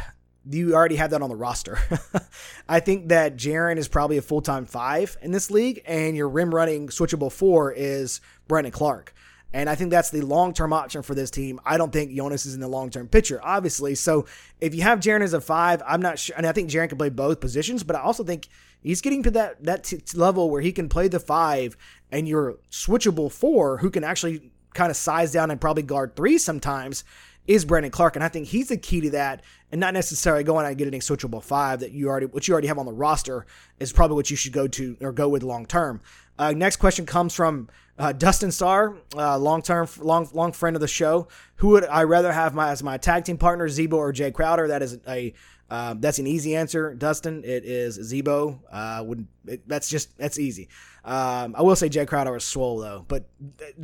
you 0.49 0.73
already 0.73 0.95
have 0.95 1.11
that 1.11 1.21
on 1.21 1.29
the 1.29 1.35
roster. 1.35 1.79
I 2.69 2.79
think 2.79 3.09
that 3.09 3.37
Jaren 3.37 3.77
is 3.77 3.87
probably 3.87 4.17
a 4.17 4.21
full 4.21 4.41
time 4.41 4.65
five 4.65 5.17
in 5.21 5.31
this 5.31 5.49
league, 5.49 5.81
and 5.85 6.15
your 6.15 6.29
rim 6.29 6.53
running 6.53 6.89
switchable 6.89 7.31
four 7.31 7.71
is 7.71 8.21
Brandon 8.47 8.71
Clarke. 8.71 9.13
And 9.53 9.69
I 9.69 9.75
think 9.75 9.91
that's 9.91 10.09
the 10.09 10.21
long 10.21 10.53
term 10.53 10.73
option 10.73 11.01
for 11.01 11.15
this 11.15 11.31
team. 11.31 11.59
I 11.65 11.77
don't 11.77 11.91
think 11.91 12.13
Jonas 12.13 12.45
is 12.45 12.53
in 12.53 12.59
the 12.59 12.67
long 12.67 12.89
term 12.89 13.07
picture, 13.07 13.39
obviously. 13.43 13.95
So 13.95 14.25
if 14.59 14.75
you 14.75 14.81
have 14.81 14.99
Jaren 14.99 15.21
as 15.21 15.33
a 15.33 15.41
five, 15.41 15.81
I'm 15.87 16.01
not 16.01 16.19
sure. 16.19 16.35
And 16.35 16.45
I 16.45 16.51
think 16.51 16.69
Jaren 16.69 16.89
can 16.89 16.97
play 16.97 17.09
both 17.09 17.39
positions, 17.39 17.83
but 17.83 17.95
I 17.95 18.01
also 18.01 18.23
think 18.23 18.49
he's 18.81 19.01
getting 19.01 19.23
to 19.23 19.31
that 19.31 19.63
that 19.63 19.85
t- 19.85 19.99
level 20.15 20.49
where 20.49 20.61
he 20.61 20.71
can 20.71 20.89
play 20.89 21.07
the 21.07 21.19
five 21.19 21.77
and 22.11 22.27
your 22.27 22.57
switchable 22.71 23.31
four, 23.31 23.77
who 23.77 23.89
can 23.89 24.03
actually 24.03 24.51
kind 24.73 24.91
of 24.91 24.97
size 24.97 25.31
down 25.31 25.49
and 25.49 25.59
probably 25.59 25.83
guard 25.83 26.15
three 26.15 26.37
sometimes, 26.37 27.03
is 27.47 27.65
Brandon 27.65 27.91
Clarke. 27.91 28.15
And 28.15 28.23
I 28.23 28.29
think 28.29 28.47
he's 28.47 28.67
the 28.67 28.77
key 28.77 29.01
to 29.01 29.09
that, 29.11 29.43
and 29.71 29.79
not 29.79 29.93
necessarily 29.93 30.43
going 30.43 30.65
out 30.65 30.69
and 30.69 30.77
getting 30.77 30.93
a 30.93 30.97
switchable 30.99 31.41
five 31.41 31.79
that 31.79 31.91
you 31.91 32.09
already, 32.09 32.27
what 32.27 32.47
you 32.47 32.53
already 32.53 32.67
have 32.67 32.77
on 32.77 32.85
the 32.85 32.93
roster, 32.93 33.45
is 33.79 33.93
probably 33.93 34.15
what 34.15 34.29
you 34.29 34.35
should 34.35 34.53
go 34.53 34.67
to 34.67 34.97
or 35.01 35.11
go 35.11 35.29
with 35.29 35.43
long 35.43 35.65
term. 35.65 36.01
Uh, 36.37 36.51
next 36.51 36.77
question 36.77 37.05
comes 37.05 37.33
from 37.33 37.69
uh, 37.99 38.13
Dustin 38.13 38.51
Starr, 38.51 38.95
uh, 39.15 39.37
long 39.37 39.61
term, 39.61 39.87
long 39.99 40.29
long 40.33 40.51
friend 40.51 40.75
of 40.75 40.81
the 40.81 40.87
show. 40.87 41.27
Who 41.55 41.69
would 41.69 41.85
I 41.85 42.03
rather 42.03 42.31
have 42.31 42.53
my 42.53 42.69
as 42.69 42.83
my 42.83 42.97
tag 42.97 43.25
team 43.25 43.37
partner, 43.37 43.67
Z-Bo 43.67 43.97
or 43.97 44.13
Jae 44.13 44.33
Crowder? 44.33 44.67
That 44.67 44.83
is 44.83 44.99
a 45.07 45.33
uh, 45.69 45.95
that's 45.97 46.19
an 46.19 46.27
easy 46.27 46.55
answer, 46.55 46.93
Dustin. 46.93 47.43
It 47.43 47.65
is 47.65 47.95
Z-Bo. 47.95 48.61
Uh, 48.71 49.03
would 49.05 49.27
that's 49.65 49.89
just 49.89 50.17
that's 50.17 50.37
easy. 50.39 50.69
Um, 51.03 51.55
I 51.57 51.61
will 51.61 51.75
say 51.75 51.89
Jae 51.89 52.07
Crowder 52.07 52.35
is 52.35 52.43
swole 52.43 52.79
though, 52.79 53.05
but 53.07 53.27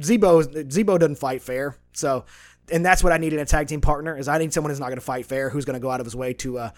Z-Bo 0.01 0.43
Z-Bo 0.69 0.97
doesn't 0.97 1.15
fight 1.15 1.41
fair. 1.41 1.77
So, 1.93 2.25
and 2.71 2.85
that's 2.85 3.03
what 3.03 3.11
I 3.11 3.17
need 3.17 3.33
in 3.33 3.39
a 3.39 3.45
tag 3.45 3.67
team 3.67 3.81
partner 3.81 4.17
is 4.17 4.27
I 4.27 4.37
need 4.37 4.53
someone 4.53 4.71
who's 4.71 4.79
not 4.79 4.87
going 4.87 4.97
to 4.97 5.01
fight 5.01 5.25
fair, 5.25 5.49
who's 5.49 5.65
going 5.65 5.75
to 5.75 5.79
go 5.79 5.91
out 5.91 5.99
of 5.99 6.05
his 6.05 6.15
way 6.15 6.33
to 6.35 6.59
uh, 6.59 6.69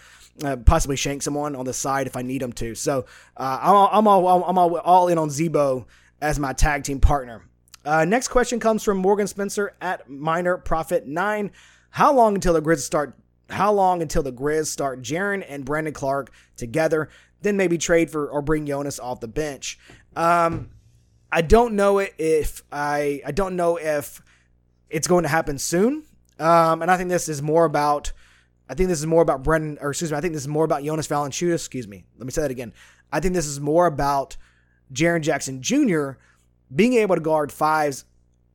uh, 0.44 0.56
possibly 0.56 0.96
shank 0.96 1.22
someone 1.22 1.54
on 1.54 1.64
the 1.64 1.72
side 1.72 2.06
if 2.06 2.16
I 2.16 2.22
need 2.22 2.42
him 2.42 2.52
to. 2.54 2.74
So 2.74 3.06
uh, 3.36 3.58
I'm, 3.62 3.98
I'm 3.98 4.08
all 4.08 4.44
I'm 4.44 4.58
all, 4.58 4.76
all 4.78 5.08
in 5.08 5.18
on 5.18 5.30
Z-Bo 5.30 5.86
as 6.20 6.38
my 6.38 6.52
tag 6.52 6.84
team 6.84 7.00
partner. 7.00 7.42
Uh, 7.84 8.04
next 8.04 8.28
question 8.28 8.58
comes 8.58 8.82
from 8.82 8.98
Morgan 8.98 9.28
Spencer 9.28 9.74
at 9.80 10.08
Minor 10.10 10.58
Profit 10.58 11.06
Nine. 11.06 11.52
How 11.90 12.12
long 12.12 12.34
until 12.34 12.52
the 12.52 12.62
Grizz 12.62 12.80
start? 12.80 13.16
How 13.48 13.72
long 13.72 14.02
until 14.02 14.24
the 14.24 14.32
Grizz 14.32 14.66
start 14.66 15.02
Jaren 15.02 15.44
and 15.48 15.64
Brandon 15.64 15.94
Clarke 15.94 16.32
together? 16.56 17.08
Then 17.42 17.56
maybe 17.56 17.78
trade 17.78 18.10
for 18.10 18.28
or 18.28 18.42
bring 18.42 18.66
Jonas 18.66 18.98
off 18.98 19.20
the 19.20 19.28
bench. 19.28 19.78
Um, 20.16 20.70
I 21.30 21.42
don't 21.42 21.76
know 21.76 21.98
if 22.00 22.62
I 22.72 23.22
I 23.24 23.30
don't 23.30 23.54
know 23.54 23.76
if 23.76 24.20
it's 24.90 25.06
going 25.06 25.22
to 25.22 25.28
happen 25.28 25.58
soon. 25.58 26.04
Um, 26.38 26.82
and 26.82 26.90
I 26.90 26.96
think 26.96 27.08
this 27.08 27.28
is 27.28 27.42
more 27.42 27.64
about 27.64 28.12
I 28.68 28.74
think 28.74 28.88
this 28.88 28.98
is 28.98 29.06
more 29.06 29.22
about 29.22 29.42
Brendan 29.42 29.78
or 29.80 29.90
excuse 29.90 30.10
me, 30.10 30.18
I 30.18 30.20
think 30.20 30.34
this 30.34 30.42
is 30.42 30.48
more 30.48 30.64
about 30.64 30.82
Jonas 30.82 31.06
Valanciunas, 31.06 31.54
excuse 31.54 31.86
me. 31.86 32.04
Let 32.18 32.26
me 32.26 32.32
say 32.32 32.42
that 32.42 32.50
again. 32.50 32.72
I 33.12 33.20
think 33.20 33.34
this 33.34 33.46
is 33.46 33.60
more 33.60 33.86
about 33.86 34.36
Jaren 34.92 35.22
Jackson 35.22 35.62
Jr. 35.62 36.12
being 36.74 36.94
able 36.94 37.14
to 37.14 37.20
guard 37.20 37.52
fives 37.52 38.04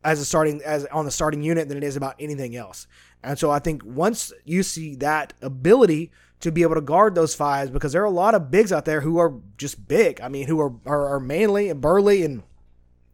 as 0.04 0.20
a 0.20 0.26
starting 0.26 0.62
as 0.64 0.86
on 0.88 1.06
the 1.06 1.12
starting 1.12 1.42
unit 1.44 1.70
than 1.70 1.78
it 1.78 1.84
is 1.84 1.96
about 1.96 2.16
anything 2.20 2.56
else. 2.56 2.88
And 3.24 3.38
so 3.38 3.52
I 3.52 3.60
think 3.60 3.84
once 3.86 4.34
you 4.46 4.64
see 4.64 4.96
that 4.96 5.34
ability 5.42 6.12
to 6.42 6.52
be 6.52 6.64
able 6.64 6.76
to 6.76 6.82
guard 6.82 7.14
those 7.14 7.36
fives, 7.36 7.70
because 7.70 7.94
there 7.94 8.02
are 8.02 8.06
a 8.06 8.10
lot 8.10 8.34
of 8.34 8.50
bigs 8.50 8.72
out 8.72 8.86
there 8.86 9.02
who 9.02 9.20
are 9.20 9.36
just 9.58 9.88
big. 9.88 10.20
I 10.22 10.28
mean, 10.28 10.48
who 10.48 10.60
are 10.60 10.74
are, 10.86 11.16
are 11.16 11.20
manly 11.20 11.70
and 11.70 11.80
burly 11.80 12.24
and 12.24 12.44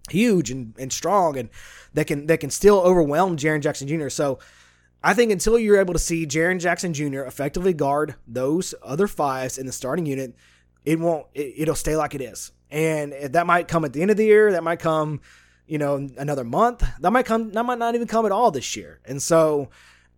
huge 0.09 0.51
and, 0.51 0.73
and 0.77 0.91
strong 0.91 1.37
and 1.37 1.49
that 1.93 2.07
can 2.07 2.27
that 2.27 2.39
can 2.39 2.49
still 2.49 2.79
overwhelm 2.79 3.37
Jaren 3.37 3.61
Jackson 3.61 3.87
Jr. 3.87 4.09
So 4.09 4.39
I 5.03 5.13
think 5.13 5.31
until 5.31 5.57
you're 5.59 5.79
able 5.79 5.93
to 5.93 5.99
see 5.99 6.25
Jaren 6.25 6.59
Jackson 6.59 6.93
Jr. 6.93 7.21
effectively 7.21 7.73
guard 7.73 8.15
those 8.27 8.73
other 8.83 9.07
fives 9.07 9.57
in 9.57 9.65
the 9.65 9.71
starting 9.71 10.05
unit, 10.05 10.35
it 10.85 10.99
won't 10.99 11.27
it, 11.33 11.67
will 11.67 11.75
stay 11.75 11.95
like 11.95 12.15
it 12.15 12.21
is. 12.21 12.51
And 12.69 13.13
that 13.13 13.47
might 13.47 13.67
come 13.67 13.85
at 13.85 13.93
the 13.93 14.01
end 14.01 14.11
of 14.11 14.17
the 14.17 14.25
year, 14.25 14.51
that 14.51 14.63
might 14.63 14.79
come, 14.79 15.21
you 15.65 15.77
know, 15.77 16.07
another 16.17 16.43
month. 16.43 16.83
That 16.99 17.11
might 17.11 17.25
come 17.25 17.51
that 17.51 17.63
might 17.63 17.79
not 17.79 17.95
even 17.95 18.07
come 18.07 18.25
at 18.25 18.31
all 18.31 18.51
this 18.51 18.75
year. 18.75 18.99
And 19.05 19.21
so 19.21 19.69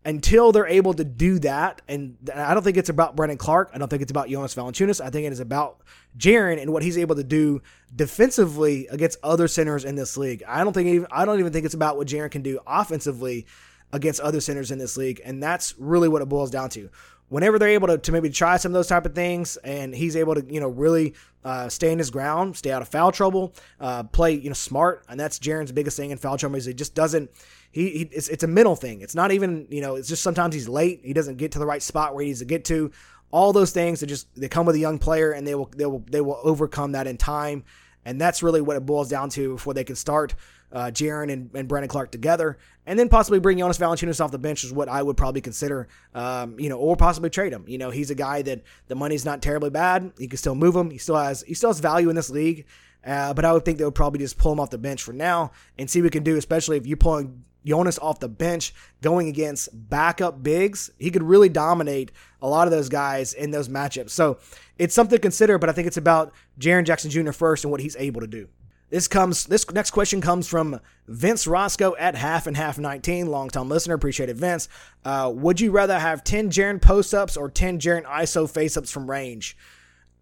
until 0.05 0.51
they're 0.51 0.67
able 0.67 0.93
to 0.93 1.03
do 1.03 1.39
that, 1.39 1.81
and 1.87 2.15
I 2.33 2.53
don't 2.53 2.63
think 2.63 2.77
it's 2.77 2.89
about 2.89 3.15
Brandon 3.15 3.37
Clarke. 3.37 3.71
I 3.73 3.77
don't 3.77 3.89
think 3.89 4.01
it's 4.01 4.11
about 4.11 4.29
Jonas 4.29 4.55
Valanciunas. 4.55 5.01
I 5.01 5.09
think 5.09 5.27
it 5.27 5.33
is 5.33 5.41
about 5.41 5.81
Jaren 6.17 6.61
and 6.61 6.71
what 6.71 6.83
he's 6.83 6.97
able 6.97 7.15
to 7.15 7.23
do 7.23 7.61
defensively 7.95 8.87
against 8.87 9.19
other 9.23 9.47
centers 9.47 9.83
in 9.83 9.95
this 9.95 10.15
league. 10.15 10.41
I 10.47 10.63
don't 10.63 10.73
think 10.73 10.87
even 10.87 11.07
I 11.11 11.25
don't 11.25 11.39
even 11.39 11.51
think 11.51 11.65
it's 11.65 11.73
about 11.73 11.97
what 11.97 12.07
Jaren 12.07 12.31
can 12.31 12.41
do 12.41 12.59
offensively 12.65 13.45
against 13.91 14.21
other 14.21 14.39
centers 14.39 14.71
in 14.71 14.77
this 14.77 14.95
league, 14.95 15.21
and 15.25 15.43
that's 15.43 15.75
really 15.77 16.07
what 16.07 16.21
it 16.21 16.29
boils 16.29 16.51
down 16.51 16.69
to. 16.71 16.89
Whenever 17.27 17.59
they're 17.59 17.69
able 17.69 17.87
to, 17.87 17.97
to 17.99 18.11
maybe 18.11 18.29
try 18.29 18.57
some 18.57 18.71
of 18.71 18.73
those 18.73 18.87
type 18.87 19.05
of 19.05 19.13
things, 19.13 19.57
and 19.57 19.93
he's 19.93 20.15
able 20.15 20.33
to, 20.33 20.43
you 20.51 20.59
know, 20.59 20.69
really 20.69 21.13
uh, 21.43 21.69
stay 21.69 21.91
in 21.91 21.99
his 21.99 22.09
ground, 22.09 22.57
stay 22.57 22.71
out 22.71 22.81
of 22.81 22.87
foul 22.87 23.11
trouble, 23.11 23.53
uh, 23.79 24.01
play, 24.03 24.33
you 24.33 24.49
know, 24.49 24.55
smart, 24.55 25.03
and 25.09 25.19
that's 25.19 25.37
Jaren's 25.37 25.71
biggest 25.71 25.95
thing 25.95 26.09
in 26.09 26.17
foul 26.17 26.37
trouble 26.37 26.55
is 26.55 26.65
he 26.65 26.73
just 26.73 26.95
doesn't 26.95 27.29
he, 27.71 27.89
he 27.89 28.09
it's, 28.11 28.27
it's 28.29 28.43
a 28.43 28.47
mental 28.47 28.75
thing. 28.75 29.01
It's 29.01 29.15
not 29.15 29.31
even, 29.31 29.67
you 29.69 29.81
know, 29.81 29.95
it's 29.95 30.07
just 30.07 30.23
sometimes 30.23 30.55
he's 30.55 30.67
late. 30.67 31.01
He 31.03 31.13
doesn't 31.13 31.37
get 31.37 31.51
to 31.53 31.59
the 31.59 31.65
right 31.65 31.81
spot 31.81 32.13
where 32.13 32.23
he 32.23 32.29
needs 32.29 32.39
to 32.39 32.45
get 32.45 32.65
to. 32.65 32.91
All 33.31 33.53
those 33.53 33.71
things 33.71 33.99
that 33.99 34.07
just 34.07 34.27
they 34.35 34.49
come 34.49 34.65
with 34.65 34.75
a 34.75 34.79
young 34.79 34.97
player 34.97 35.31
and 35.31 35.45
they 35.45 35.53
will 35.53 35.69
they 35.75 35.85
will 35.85 36.03
they 36.09 36.21
will 36.21 36.39
overcome 36.43 36.93
that 36.93 37.05
in 37.05 37.17
time. 37.17 37.63
And 38.05 38.19
that's 38.19 38.41
really 38.41 38.61
what 38.61 38.75
it 38.75 38.85
boils 38.85 39.09
down 39.09 39.29
to 39.31 39.53
before 39.53 39.73
they 39.73 39.83
can 39.83 39.95
start 39.95 40.33
uh, 40.71 40.85
Jaren 40.85 41.31
and, 41.31 41.49
and 41.53 41.67
Brandon 41.67 41.89
Clarke 41.89 42.11
together, 42.11 42.57
and 42.85 42.97
then 42.97 43.09
possibly 43.09 43.39
bring 43.39 43.57
Jonas 43.57 43.77
Valanciunas 43.77 44.23
off 44.23 44.31
the 44.31 44.37
bench 44.37 44.63
is 44.63 44.71
what 44.71 44.87
I 44.87 45.01
would 45.01 45.17
probably 45.17 45.41
consider, 45.41 45.87
um, 46.13 46.59
you 46.59 46.69
know, 46.69 46.77
or 46.77 46.95
possibly 46.95 47.29
trade 47.29 47.53
him. 47.53 47.65
You 47.67 47.77
know, 47.77 47.89
he's 47.89 48.11
a 48.11 48.15
guy 48.15 48.41
that 48.43 48.61
the 48.87 48.95
money's 48.95 49.25
not 49.25 49.41
terribly 49.41 49.69
bad. 49.69 50.11
You 50.17 50.27
can 50.27 50.37
still 50.37 50.55
move 50.55 50.75
him. 50.75 50.91
He 50.91 50.97
still 50.97 51.15
has 51.15 51.41
he 51.43 51.53
still 51.53 51.69
has 51.69 51.79
value 51.79 52.09
in 52.09 52.15
this 52.15 52.29
league. 52.29 52.65
Uh, 53.05 53.33
but 53.33 53.45
I 53.45 53.53
would 53.53 53.63
think 53.63 53.77
they 53.77 53.85
would 53.85 53.95
probably 53.95 54.19
just 54.19 54.37
pull 54.37 54.51
him 54.51 54.59
off 54.59 54.71
the 54.71 54.77
bench 54.77 55.03
for 55.03 55.13
now 55.13 55.51
and 55.77 55.89
see 55.89 56.01
what 56.01 56.05
we 56.05 56.09
can 56.09 56.23
do, 56.23 56.35
especially 56.35 56.75
if 56.75 56.85
you're 56.85 56.97
pulling 56.97 57.45
Jonas 57.65 57.99
off 57.99 58.19
the 58.19 58.29
bench 58.29 58.73
going 59.01 59.27
against 59.27 59.69
backup 59.73 60.41
bigs, 60.41 60.89
he 60.97 61.11
could 61.11 61.23
really 61.23 61.49
dominate 61.49 62.11
a 62.41 62.47
lot 62.47 62.67
of 62.67 62.71
those 62.71 62.89
guys 62.89 63.33
in 63.33 63.51
those 63.51 63.69
matchups. 63.69 64.11
So 64.11 64.39
it's 64.77 64.95
something 64.95 65.17
to 65.17 65.21
consider, 65.21 65.57
but 65.57 65.69
I 65.69 65.73
think 65.73 65.87
it's 65.87 65.97
about 65.97 66.33
Jaren 66.59 66.85
Jackson 66.85 67.11
Jr. 67.11 67.31
first 67.31 67.63
and 67.63 67.71
what 67.71 67.81
he's 67.81 67.95
able 67.97 68.21
to 68.21 68.27
do. 68.27 68.47
This 68.89 69.07
comes. 69.07 69.45
This 69.45 69.69
next 69.71 69.91
question 69.91 70.19
comes 70.19 70.47
from 70.47 70.79
Vince 71.07 71.45
Roscoe 71.45 71.95
at 71.97 72.15
half 72.15 72.47
and 72.47 72.57
half 72.57 72.79
19, 72.79 73.27
longtime 73.27 73.69
listener. 73.69 73.93
Appreciate 73.93 74.29
it, 74.29 74.35
Vince. 74.35 74.67
Uh, 75.05 75.31
would 75.33 75.61
you 75.61 75.71
rather 75.71 75.99
have 75.99 76.23
10 76.23 76.49
Jaren 76.49 76.81
post 76.81 77.13
ups 77.13 77.37
or 77.37 77.49
10 77.49 77.79
Jaren 77.79 78.03
ISO 78.05 78.49
face 78.49 78.77
ups 78.77 78.89
from 78.89 79.09
range? 79.09 79.55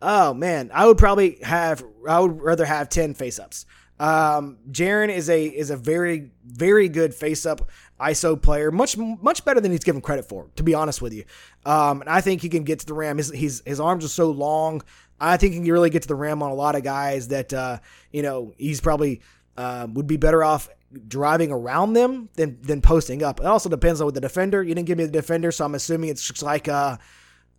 Oh 0.02 0.34
man, 0.34 0.70
I 0.74 0.86
would 0.86 0.98
probably 0.98 1.40
have. 1.44 1.84
I 2.08 2.20
would 2.20 2.42
rather 2.42 2.66
have 2.66 2.90
10 2.90 3.14
face 3.14 3.40
ups. 3.40 3.66
Um, 4.00 4.58
Jaren 4.72 5.10
is 5.10 5.30
a 5.30 5.46
is 5.46 5.70
a 5.70 5.78
very 5.78 6.32
very 6.46 6.88
good 6.88 7.14
face 7.14 7.46
up 7.46 7.70
ISO 8.00 8.40
player, 8.40 8.72
much 8.72 8.98
much 8.98 9.44
better 9.44 9.60
than 9.60 9.72
he's 9.72 9.84
given 9.84 10.02
credit 10.02 10.28
for. 10.30 10.50
To 10.56 10.64
be 10.64 10.74
honest 10.74 11.02
with 11.02 11.14
you, 11.14 11.26
um, 11.66 12.02
and 12.02 12.10
I 12.10 12.22
think 12.22 12.42
he 12.42 12.50
can 12.50 12.64
get 12.64 12.80
to 12.80 12.86
the 12.86 12.94
rim. 12.94 13.18
His 13.18 13.32
his, 13.32 13.64
his 13.66 13.80
arms 13.80 14.06
are 14.06 14.10
so 14.10 14.30
long. 14.30 14.84
I 15.20 15.38
think 15.38 15.54
he 15.54 15.60
can 15.60 15.72
really 15.72 15.90
get 15.90 16.04
to 16.04 16.08
the 16.08 16.16
rim 16.16 16.44
on 16.44 16.52
a 16.52 16.56
lot 16.56 16.76
of 16.76 16.84
guys 16.84 17.30
that 17.30 17.52
uh, 17.54 17.80
you 18.12 18.22
know 18.22 18.54
he's 18.58 18.82
probably 18.82 19.22
uh, 19.58 19.88
would 19.92 20.08
be 20.08 20.18
better 20.18 20.44
off 20.44 20.70
driving 21.08 21.52
around 21.52 21.94
them 21.94 22.30
than 22.36 22.62
than 22.62 22.82
posting 22.82 23.24
up. 23.24 23.40
It 23.40 23.46
also 23.46 23.70
depends 23.70 24.00
on 24.00 24.14
the 24.14 24.22
defender. 24.22 24.64
You 24.64 24.76
didn't 24.76 24.88
give 24.88 24.98
me 24.98 25.06
the 25.06 25.12
defender, 25.12 25.52
so 25.52 25.66
I'm 25.66 25.76
assuming 25.76 26.10
it's 26.10 26.26
just 26.26 26.44
like 26.44 26.68
a 26.68 27.00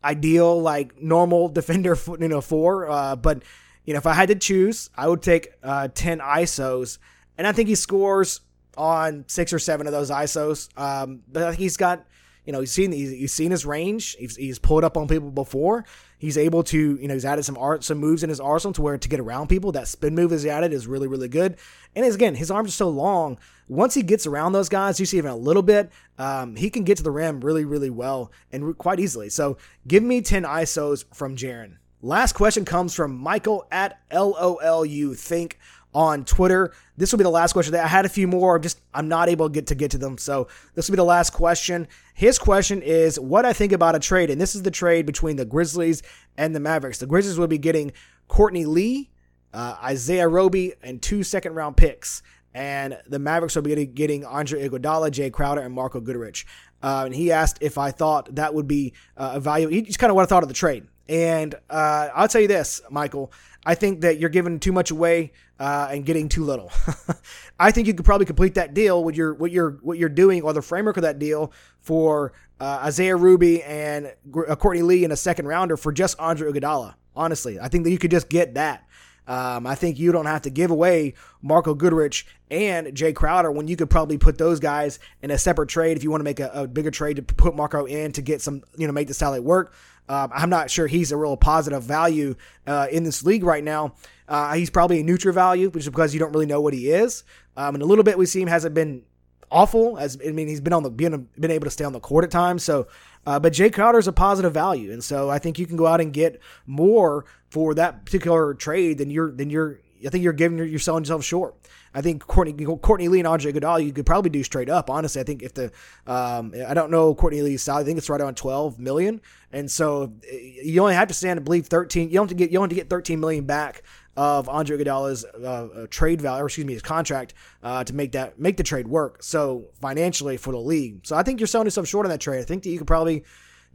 ideal 0.04 0.60
like 0.60 1.00
normal 1.00 1.48
defender, 1.48 1.96
you 2.20 2.28
know, 2.28 2.40
four. 2.40 2.88
Uh, 2.88 3.16
but 3.16 3.42
you 3.88 3.94
know, 3.94 3.98
if 3.98 4.06
I 4.06 4.12
had 4.12 4.28
to 4.28 4.34
choose, 4.34 4.90
I 4.98 5.08
would 5.08 5.22
take 5.22 5.48
uh, 5.62 5.88
10 5.94 6.18
ISOs. 6.18 6.98
And 7.38 7.46
I 7.46 7.52
think 7.52 7.70
he 7.70 7.74
scores 7.74 8.42
on 8.76 9.24
six 9.28 9.50
or 9.50 9.58
seven 9.58 9.86
of 9.86 9.94
those 9.94 10.10
ISOs. 10.10 10.68
Um, 10.78 11.22
but 11.26 11.54
he's 11.54 11.78
got, 11.78 12.06
you 12.44 12.52
know, 12.52 12.60
he's 12.60 12.70
seen 12.70 12.92
he's, 12.92 13.08
he's 13.08 13.32
seen 13.32 13.50
his 13.50 13.64
range. 13.64 14.14
He's, 14.16 14.36
he's 14.36 14.58
pulled 14.58 14.84
up 14.84 14.98
on 14.98 15.08
people 15.08 15.30
before. 15.30 15.86
He's 16.18 16.36
able 16.36 16.64
to, 16.64 16.98
you 17.00 17.08
know, 17.08 17.14
he's 17.14 17.24
added 17.24 17.46
some 17.46 17.56
art, 17.56 17.82
some 17.82 17.96
moves 17.96 18.22
in 18.22 18.28
his 18.28 18.40
arsenal 18.40 18.74
to 18.74 18.82
where 18.82 18.98
to 18.98 19.08
get 19.08 19.20
around 19.20 19.48
people. 19.48 19.72
That 19.72 19.88
spin 19.88 20.14
move 20.14 20.34
is 20.34 20.44
added 20.44 20.74
is 20.74 20.86
really, 20.86 21.08
really 21.08 21.28
good. 21.28 21.56
And 21.96 22.04
again, 22.04 22.34
his 22.34 22.50
arms 22.50 22.68
are 22.68 22.72
so 22.72 22.90
long. 22.90 23.38
Once 23.68 23.94
he 23.94 24.02
gets 24.02 24.26
around 24.26 24.52
those 24.52 24.68
guys, 24.68 25.00
you 25.00 25.06
see 25.06 25.16
even 25.16 25.30
a 25.30 25.36
little 25.36 25.62
bit, 25.62 25.90
um, 26.18 26.56
he 26.56 26.68
can 26.68 26.84
get 26.84 26.98
to 26.98 27.02
the 27.02 27.10
rim 27.10 27.40
really, 27.40 27.64
really 27.64 27.88
well 27.88 28.32
and 28.52 28.76
quite 28.76 29.00
easily. 29.00 29.30
So 29.30 29.56
give 29.86 30.02
me 30.02 30.20
10 30.20 30.42
ISOs 30.42 31.06
from 31.14 31.36
Jaren. 31.36 31.76
Last 32.00 32.34
question 32.34 32.64
comes 32.64 32.94
from 32.94 33.16
Michael 33.16 33.66
at 33.72 33.98
LOLU 34.12 35.16
Think 35.16 35.58
on 35.92 36.24
Twitter. 36.24 36.72
This 36.96 37.10
will 37.10 37.18
be 37.18 37.24
the 37.24 37.30
last 37.30 37.54
question. 37.54 37.74
I 37.74 37.88
had 37.88 38.04
a 38.04 38.08
few 38.08 38.28
more, 38.28 38.60
just 38.60 38.80
I'm 38.94 39.08
not 39.08 39.28
able 39.28 39.48
to 39.48 39.52
get 39.52 39.66
to 39.68 39.74
get 39.74 39.90
to 39.92 39.98
them. 39.98 40.16
So 40.16 40.46
this 40.76 40.88
will 40.88 40.92
be 40.94 40.98
the 40.98 41.04
last 41.04 41.30
question. 41.30 41.88
His 42.14 42.38
question 42.38 42.82
is 42.82 43.18
what 43.18 43.44
I 43.44 43.52
think 43.52 43.72
about 43.72 43.96
a 43.96 43.98
trade, 43.98 44.30
and 44.30 44.40
this 44.40 44.54
is 44.54 44.62
the 44.62 44.70
trade 44.70 45.06
between 45.06 45.34
the 45.34 45.44
Grizzlies 45.44 46.02
and 46.36 46.54
the 46.54 46.60
Mavericks. 46.60 46.98
The 46.98 47.06
Grizzlies 47.06 47.36
will 47.36 47.48
be 47.48 47.58
getting 47.58 47.92
Courtney 48.28 48.64
Lee, 48.64 49.10
uh, 49.52 49.76
Isaiah 49.82 50.28
Roby, 50.28 50.74
and 50.84 51.02
two 51.02 51.24
second 51.24 51.54
round 51.56 51.76
picks. 51.76 52.22
And 52.54 52.96
the 53.08 53.18
Mavericks 53.18 53.56
will 53.56 53.62
be 53.62 53.86
getting 53.86 54.24
Andre 54.24 54.68
Iguodala, 54.68 55.10
Jae 55.10 55.32
Crowder, 55.32 55.62
and 55.62 55.74
Marko 55.74 56.00
Guduric. 56.00 56.44
Uh, 56.80 57.02
and 57.06 57.14
he 57.14 57.32
asked 57.32 57.58
if 57.60 57.76
I 57.76 57.90
thought 57.90 58.36
that 58.36 58.54
would 58.54 58.68
be 58.68 58.94
uh, 59.16 59.32
a 59.34 59.40
value. 59.40 59.66
He 59.66 59.82
just 59.82 59.98
kind 59.98 60.10
of 60.10 60.14
what 60.14 60.22
I 60.22 60.26
thought 60.26 60.44
of 60.44 60.48
the 60.48 60.54
trade. 60.54 60.86
And 61.08 61.54
uh, 61.70 62.08
I'll 62.14 62.28
tell 62.28 62.40
you 62.40 62.48
this, 62.48 62.82
Michael. 62.90 63.32
I 63.64 63.74
think 63.74 64.02
that 64.02 64.18
you're 64.18 64.30
giving 64.30 64.60
too 64.60 64.72
much 64.72 64.90
away 64.90 65.32
uh, 65.58 65.88
and 65.90 66.04
getting 66.04 66.28
too 66.28 66.44
little. 66.44 66.70
I 67.60 67.70
think 67.70 67.86
you 67.86 67.94
could 67.94 68.04
probably 68.04 68.26
complete 68.26 68.54
that 68.54 68.74
deal 68.74 69.02
with 69.02 69.16
your 69.16 69.34
what 69.34 69.50
you're 69.50 69.72
what 69.82 69.98
you're 69.98 70.08
doing 70.08 70.42
or 70.42 70.52
the 70.52 70.62
framework 70.62 70.96
of 70.96 71.02
that 71.02 71.18
deal 71.18 71.52
for 71.80 72.32
uh, 72.60 72.80
Isaiah 72.84 73.16
Roby 73.16 73.62
and 73.62 74.12
uh, 74.46 74.56
Courtney 74.56 74.82
Lee 74.82 75.04
in 75.04 75.12
a 75.12 75.16
second 75.16 75.46
rounder 75.46 75.76
for 75.76 75.92
just 75.92 76.18
Andre 76.18 76.52
Iguodala. 76.52 76.94
Honestly, 77.16 77.58
I 77.58 77.68
think 77.68 77.84
that 77.84 77.90
you 77.90 77.98
could 77.98 78.10
just 78.10 78.28
get 78.28 78.54
that. 78.54 78.84
Um, 79.26 79.66
I 79.66 79.74
think 79.74 79.98
you 79.98 80.10
don't 80.10 80.24
have 80.24 80.42
to 80.42 80.50
give 80.50 80.70
away 80.70 81.12
Marko 81.42 81.74
Guduric 81.74 82.24
and 82.50 82.86
Jae 82.88 83.14
Crowder 83.14 83.52
when 83.52 83.68
you 83.68 83.76
could 83.76 83.90
probably 83.90 84.16
put 84.16 84.38
those 84.38 84.58
guys 84.58 84.98
in 85.20 85.30
a 85.30 85.36
separate 85.36 85.68
trade 85.68 85.98
if 85.98 86.02
you 86.02 86.10
want 86.10 86.20
to 86.20 86.24
make 86.24 86.40
a, 86.40 86.50
a 86.54 86.66
bigger 86.66 86.90
trade 86.90 87.16
to 87.16 87.22
put 87.22 87.54
Marko 87.54 87.84
in 87.84 88.12
to 88.12 88.22
get 88.22 88.40
some, 88.40 88.62
you 88.78 88.86
know, 88.86 88.92
make 88.94 89.06
the 89.06 89.12
salary 89.12 89.40
work. 89.40 89.74
Um, 90.08 90.30
I'm 90.34 90.50
not 90.50 90.70
sure 90.70 90.86
he's 90.86 91.12
a 91.12 91.16
real 91.16 91.36
positive 91.36 91.82
value 91.82 92.34
uh, 92.66 92.86
in 92.90 93.04
this 93.04 93.24
league 93.24 93.44
right 93.44 93.62
now. 93.62 93.94
Uh, 94.28 94.54
he's 94.54 94.70
probably 94.70 95.00
a 95.00 95.02
neutral 95.02 95.34
value, 95.34 95.70
which 95.70 95.84
is 95.84 95.90
because 95.90 96.14
you 96.14 96.20
don't 96.20 96.32
really 96.32 96.46
know 96.46 96.60
what 96.60 96.74
he 96.74 96.90
is. 96.90 97.24
Um, 97.56 97.74
and 97.74 97.82
a 97.82 97.86
little 97.86 98.04
bit 98.04 98.18
we 98.18 98.26
see 98.26 98.40
him 98.40 98.48
hasn't 98.48 98.74
been 98.74 99.02
awful. 99.50 99.98
As 99.98 100.18
I 100.26 100.30
mean, 100.30 100.48
he's 100.48 100.60
been 100.60 100.72
on 100.72 100.82
the 100.82 100.90
been, 100.90 101.28
been 101.38 101.50
able 101.50 101.64
to 101.64 101.70
stay 101.70 101.84
on 101.84 101.92
the 101.92 102.00
court 102.00 102.24
at 102.24 102.30
times. 102.30 102.62
So, 102.62 102.86
uh, 103.26 103.38
but 103.38 103.52
Jae 103.52 103.72
Crowder 103.72 103.98
is 103.98 104.08
a 104.08 104.12
positive 104.12 104.52
value, 104.52 104.92
and 104.92 105.02
so 105.02 105.30
I 105.30 105.38
think 105.38 105.58
you 105.58 105.66
can 105.66 105.76
go 105.76 105.86
out 105.86 106.00
and 106.00 106.12
get 106.12 106.40
more 106.66 107.24
for 107.50 107.74
that 107.74 108.04
particular 108.04 108.54
trade 108.54 108.98
than 108.98 109.10
you're 109.10 109.30
than 109.30 109.50
you're 109.50 109.80
I 110.06 110.10
think 110.10 110.24
you're 110.24 110.32
giving 110.32 110.58
you're 110.58 110.78
selling 110.78 111.04
yourself 111.04 111.24
short. 111.24 111.56
I 111.94 112.00
think 112.00 112.26
Courtney 112.26 112.52
Courtney 112.82 113.08
Lee 113.08 113.18
and 113.18 113.26
Andre 113.26 113.52
Iguodala 113.52 113.84
you 113.84 113.92
could 113.92 114.06
probably 114.06 114.30
do 114.30 114.44
straight 114.44 114.68
up. 114.68 114.90
Honestly, 114.90 115.20
I 115.20 115.24
think 115.24 115.42
if 115.42 115.54
the 115.54 115.72
um, 116.06 116.54
I 116.66 116.74
don't 116.74 116.90
know 116.90 117.14
Courtney 117.14 117.42
Lee's 117.42 117.62
salary, 117.62 117.82
I 117.82 117.86
think 117.86 117.98
it's 117.98 118.10
right 118.10 118.20
around 118.20 118.36
12 118.36 118.78
million, 118.78 119.20
and 119.52 119.70
so 119.70 120.12
you 120.30 120.80
only 120.80 120.94
have 120.94 121.08
to 121.08 121.14
stand 121.14 121.38
to 121.38 121.40
believe 121.40 121.66
13. 121.66 122.08
You 122.08 122.14
don't 122.14 122.24
have 122.24 122.28
to 122.28 122.34
get 122.34 122.50
you 122.50 122.58
don't 122.58 122.64
have 122.64 122.70
to 122.70 122.76
get 122.76 122.90
13 122.90 123.18
million 123.20 123.44
back 123.44 123.82
of 124.16 124.48
Andre 124.48 124.76
Iguodala's 124.76 125.24
uh, 125.24 125.86
trade 125.90 126.20
value, 126.20 126.42
or 126.42 126.46
excuse 126.46 126.66
me, 126.66 126.72
his 126.72 126.82
contract 126.82 127.34
uh, 127.62 127.84
to 127.84 127.94
make 127.94 128.12
that 128.12 128.38
make 128.38 128.56
the 128.56 128.62
trade 128.62 128.88
work. 128.88 129.22
So 129.22 129.66
financially 129.80 130.36
for 130.36 130.52
the 130.52 130.60
league, 130.60 131.06
so 131.06 131.16
I 131.16 131.22
think 131.22 131.40
you're 131.40 131.46
selling 131.46 131.66
yourself 131.66 131.86
short 131.86 132.06
on 132.06 132.10
that 132.10 132.20
trade. 132.20 132.40
I 132.40 132.44
think 132.44 132.62
that 132.64 132.70
you 132.70 132.78
could 132.78 132.86
probably 132.86 133.24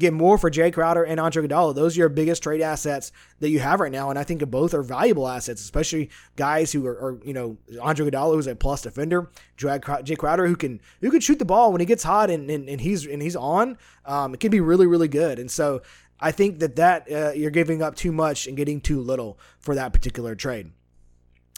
get 0.04 0.14
more 0.14 0.38
for 0.38 0.52
Jae 0.52 0.74
Crowder 0.74 1.04
and 1.04 1.20
Andre 1.20 1.48
Iguodala. 1.48 1.76
Those 1.76 1.96
are 1.96 2.00
your 2.02 2.10
biggest 2.10 2.44
trade 2.44 2.62
assets 2.62 3.12
that 3.40 3.50
you 3.50 3.60
have 3.60 3.80
right 3.80 3.92
now, 3.92 4.10
and 4.10 4.20
I 4.20 4.24
think 4.24 4.48
both 4.50 4.74
are 4.74 4.84
valuable 4.84 5.28
assets, 5.28 5.62
especially 5.62 6.10
guys 6.36 6.72
who 6.72 6.86
are, 6.86 6.98
are 7.00 7.20
you 7.24 7.34
know, 7.34 7.58
Andre 7.82 8.08
Iguodala 8.08 8.36
who's 8.36 8.48
a 8.48 8.56
plus 8.56 8.82
defender, 8.82 9.30
Jae 9.58 10.18
Crowder 10.18 10.48
who 10.48 10.56
can 10.56 10.82
who 11.02 11.12
can 11.12 11.22
shoot 11.22 11.40
the 11.40 11.46
ball 11.46 11.72
when 11.72 11.82
he 11.82 11.86
gets 11.86 12.04
hot 12.04 12.30
and, 12.30 12.50
and, 12.50 12.70
and 12.70 12.82
he's 12.82 13.06
and 13.06 13.22
he's 13.22 13.36
on. 13.36 13.78
Um, 14.06 14.34
it 14.34 14.40
can 14.40 14.52
be 14.52 14.60
really 14.60 14.88
really 14.88 15.08
good, 15.08 15.40
and 15.40 15.50
so 15.50 15.82
I 16.20 16.32
think 16.32 16.60
that 16.60 16.76
that 16.78 17.12
uh, 17.12 17.32
you're 17.32 17.52
giving 17.52 17.82
up 17.82 17.96
too 17.96 18.12
much 18.12 18.48
and 18.48 18.56
getting 18.56 18.80
too 18.80 19.02
little 19.02 19.38
for 19.60 19.76
that 19.76 19.94
particular 19.94 20.36
trade. 20.36 20.72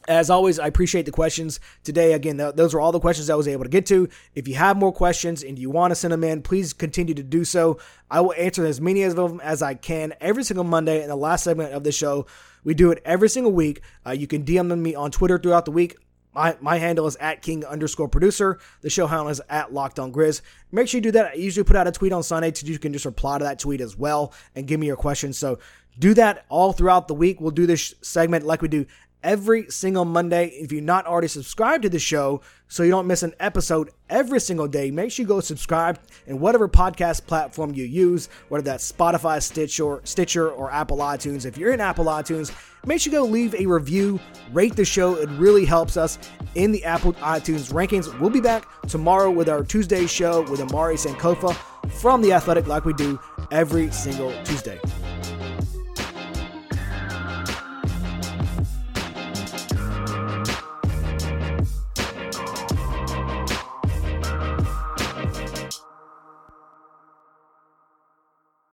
As 0.07 0.29
always, 0.29 0.59
I 0.59 0.67
appreciate 0.67 1.05
the 1.05 1.11
questions 1.11 1.59
today. 1.83 2.13
Again, 2.13 2.37
th- 2.37 2.55
those 2.55 2.73
are 2.75 2.79
all 2.79 2.91
the 2.91 2.99
questions 2.99 3.29
I 3.29 3.35
was 3.35 3.47
able 3.47 3.63
to 3.63 3.69
get 3.69 3.87
to. 3.87 4.07
If 4.35 4.47
you 4.47 4.55
have 4.55 4.77
more 4.77 4.93
questions 4.93 5.43
and 5.43 5.57
you 5.57 5.71
want 5.71 5.91
to 5.91 5.95
send 5.95 6.13
them 6.13 6.23
in, 6.23 6.43
please 6.43 6.73
continue 6.73 7.15
to 7.15 7.23
do 7.23 7.43
so. 7.43 7.79
I 8.11 8.21
will 8.21 8.33
answer 8.33 8.65
as 8.65 8.79
many 8.79 9.03
of 9.03 9.15
them 9.15 9.39
as 9.41 9.63
I 9.63 9.73
can 9.73 10.13
every 10.21 10.43
single 10.43 10.63
Monday 10.63 11.01
in 11.01 11.09
the 11.09 11.15
last 11.15 11.43
segment 11.43 11.73
of 11.73 11.83
the 11.83 11.91
show. 11.91 12.27
We 12.63 12.75
do 12.75 12.91
it 12.91 13.01
every 13.03 13.29
single 13.29 13.51
week. 13.51 13.81
Uh, 14.05 14.11
you 14.11 14.27
can 14.27 14.43
DM 14.43 14.77
me 14.77 14.93
on 14.93 15.09
Twitter 15.09 15.39
throughout 15.39 15.65
the 15.65 15.71
week. 15.71 15.97
My, 16.35 16.57
my 16.59 16.77
handle 16.77 17.07
is 17.07 17.15
at 17.15 17.41
king 17.41 17.63
underscore 17.63 18.09
producer. 18.09 18.59
The 18.81 18.89
show 18.89 19.07
handle 19.07 19.29
is 19.29 19.41
at 19.49 19.73
locked 19.73 19.99
on 19.99 20.11
grizz. 20.11 20.41
Make 20.71 20.89
sure 20.89 20.97
you 20.97 21.03
do 21.03 21.11
that. 21.11 21.31
I 21.31 21.33
usually 21.35 21.63
put 21.63 21.77
out 21.77 21.87
a 21.87 21.91
tweet 21.91 22.11
on 22.11 22.23
Sunday 22.23 22.53
so 22.53 22.67
you 22.67 22.77
can 22.77 22.91
just 22.91 23.05
reply 23.05 23.37
to 23.37 23.45
that 23.45 23.57
tweet 23.57 23.79
as 23.79 23.97
well 23.97 24.33
and 24.53 24.67
give 24.67 24.79
me 24.79 24.87
your 24.87 24.97
questions. 24.97 25.37
So 25.37 25.59
do 25.97 26.13
that 26.15 26.45
all 26.49 26.73
throughout 26.73 27.07
the 27.07 27.13
week. 27.13 27.39
We'll 27.39 27.51
do 27.51 27.65
this 27.65 27.95
segment 28.01 28.45
like 28.45 28.61
we 28.61 28.67
do 28.67 28.85
every 29.25 29.69
single 29.71 30.05
Monday. 30.05 30.49
If 30.49 30.71
you're 30.71 30.81
not 30.81 31.07
already 31.07 31.27
subscribed 31.27 31.83
to 31.83 31.89
the 31.89 31.99
show, 31.99 32.41
so 32.67 32.83
you 32.83 32.91
don't 32.91 33.07
miss 33.07 33.23
an 33.23 33.33
episode 33.39 33.89
every 34.09 34.39
single 34.39 34.67
day, 34.67 34.91
make 34.91 35.11
sure 35.11 35.23
you 35.23 35.27
go 35.27 35.39
subscribe 35.39 35.99
in 36.27 36.39
whatever 36.39 36.69
podcast 36.69 37.25
platform 37.25 37.73
you 37.73 37.83
use, 37.83 38.29
whether 38.49 38.61
that's 38.61 38.89
Spotify, 38.89 39.41
Stitcher, 39.41 39.99
Stitcher, 40.03 40.49
or 40.49 40.71
Apple 40.71 40.97
iTunes. 40.97 41.45
If 41.45 41.57
you're 41.57 41.73
in 41.73 41.81
Apple 41.81 42.05
iTunes, 42.05 42.55
make 42.85 43.01
sure 43.01 43.11
you 43.11 43.19
go 43.19 43.25
leave 43.25 43.55
a 43.55 43.65
review, 43.65 44.19
rate 44.53 44.75
the 44.75 44.85
show. 44.85 45.15
It 45.15 45.29
really 45.31 45.65
helps 45.65 45.97
us 45.97 46.19
in 46.53 46.71
the 46.71 46.85
Apple 46.85 47.13
iTunes 47.13 47.73
rankings. 47.73 48.17
We'll 48.19 48.29
be 48.29 48.41
back 48.41 48.67
tomorrow 48.87 49.31
with 49.31 49.49
our 49.49 49.63
Tuesday 49.63 50.05
show 50.05 50.43
with 50.49 50.61
Omari 50.61 50.95
Sankofa 50.95 51.55
from 51.93 52.21
The 52.21 52.33
Athletic, 52.33 52.67
like 52.67 52.85
we 52.85 52.93
do 52.93 53.19
every 53.51 53.91
single 53.91 54.31
Tuesday. 54.43 54.79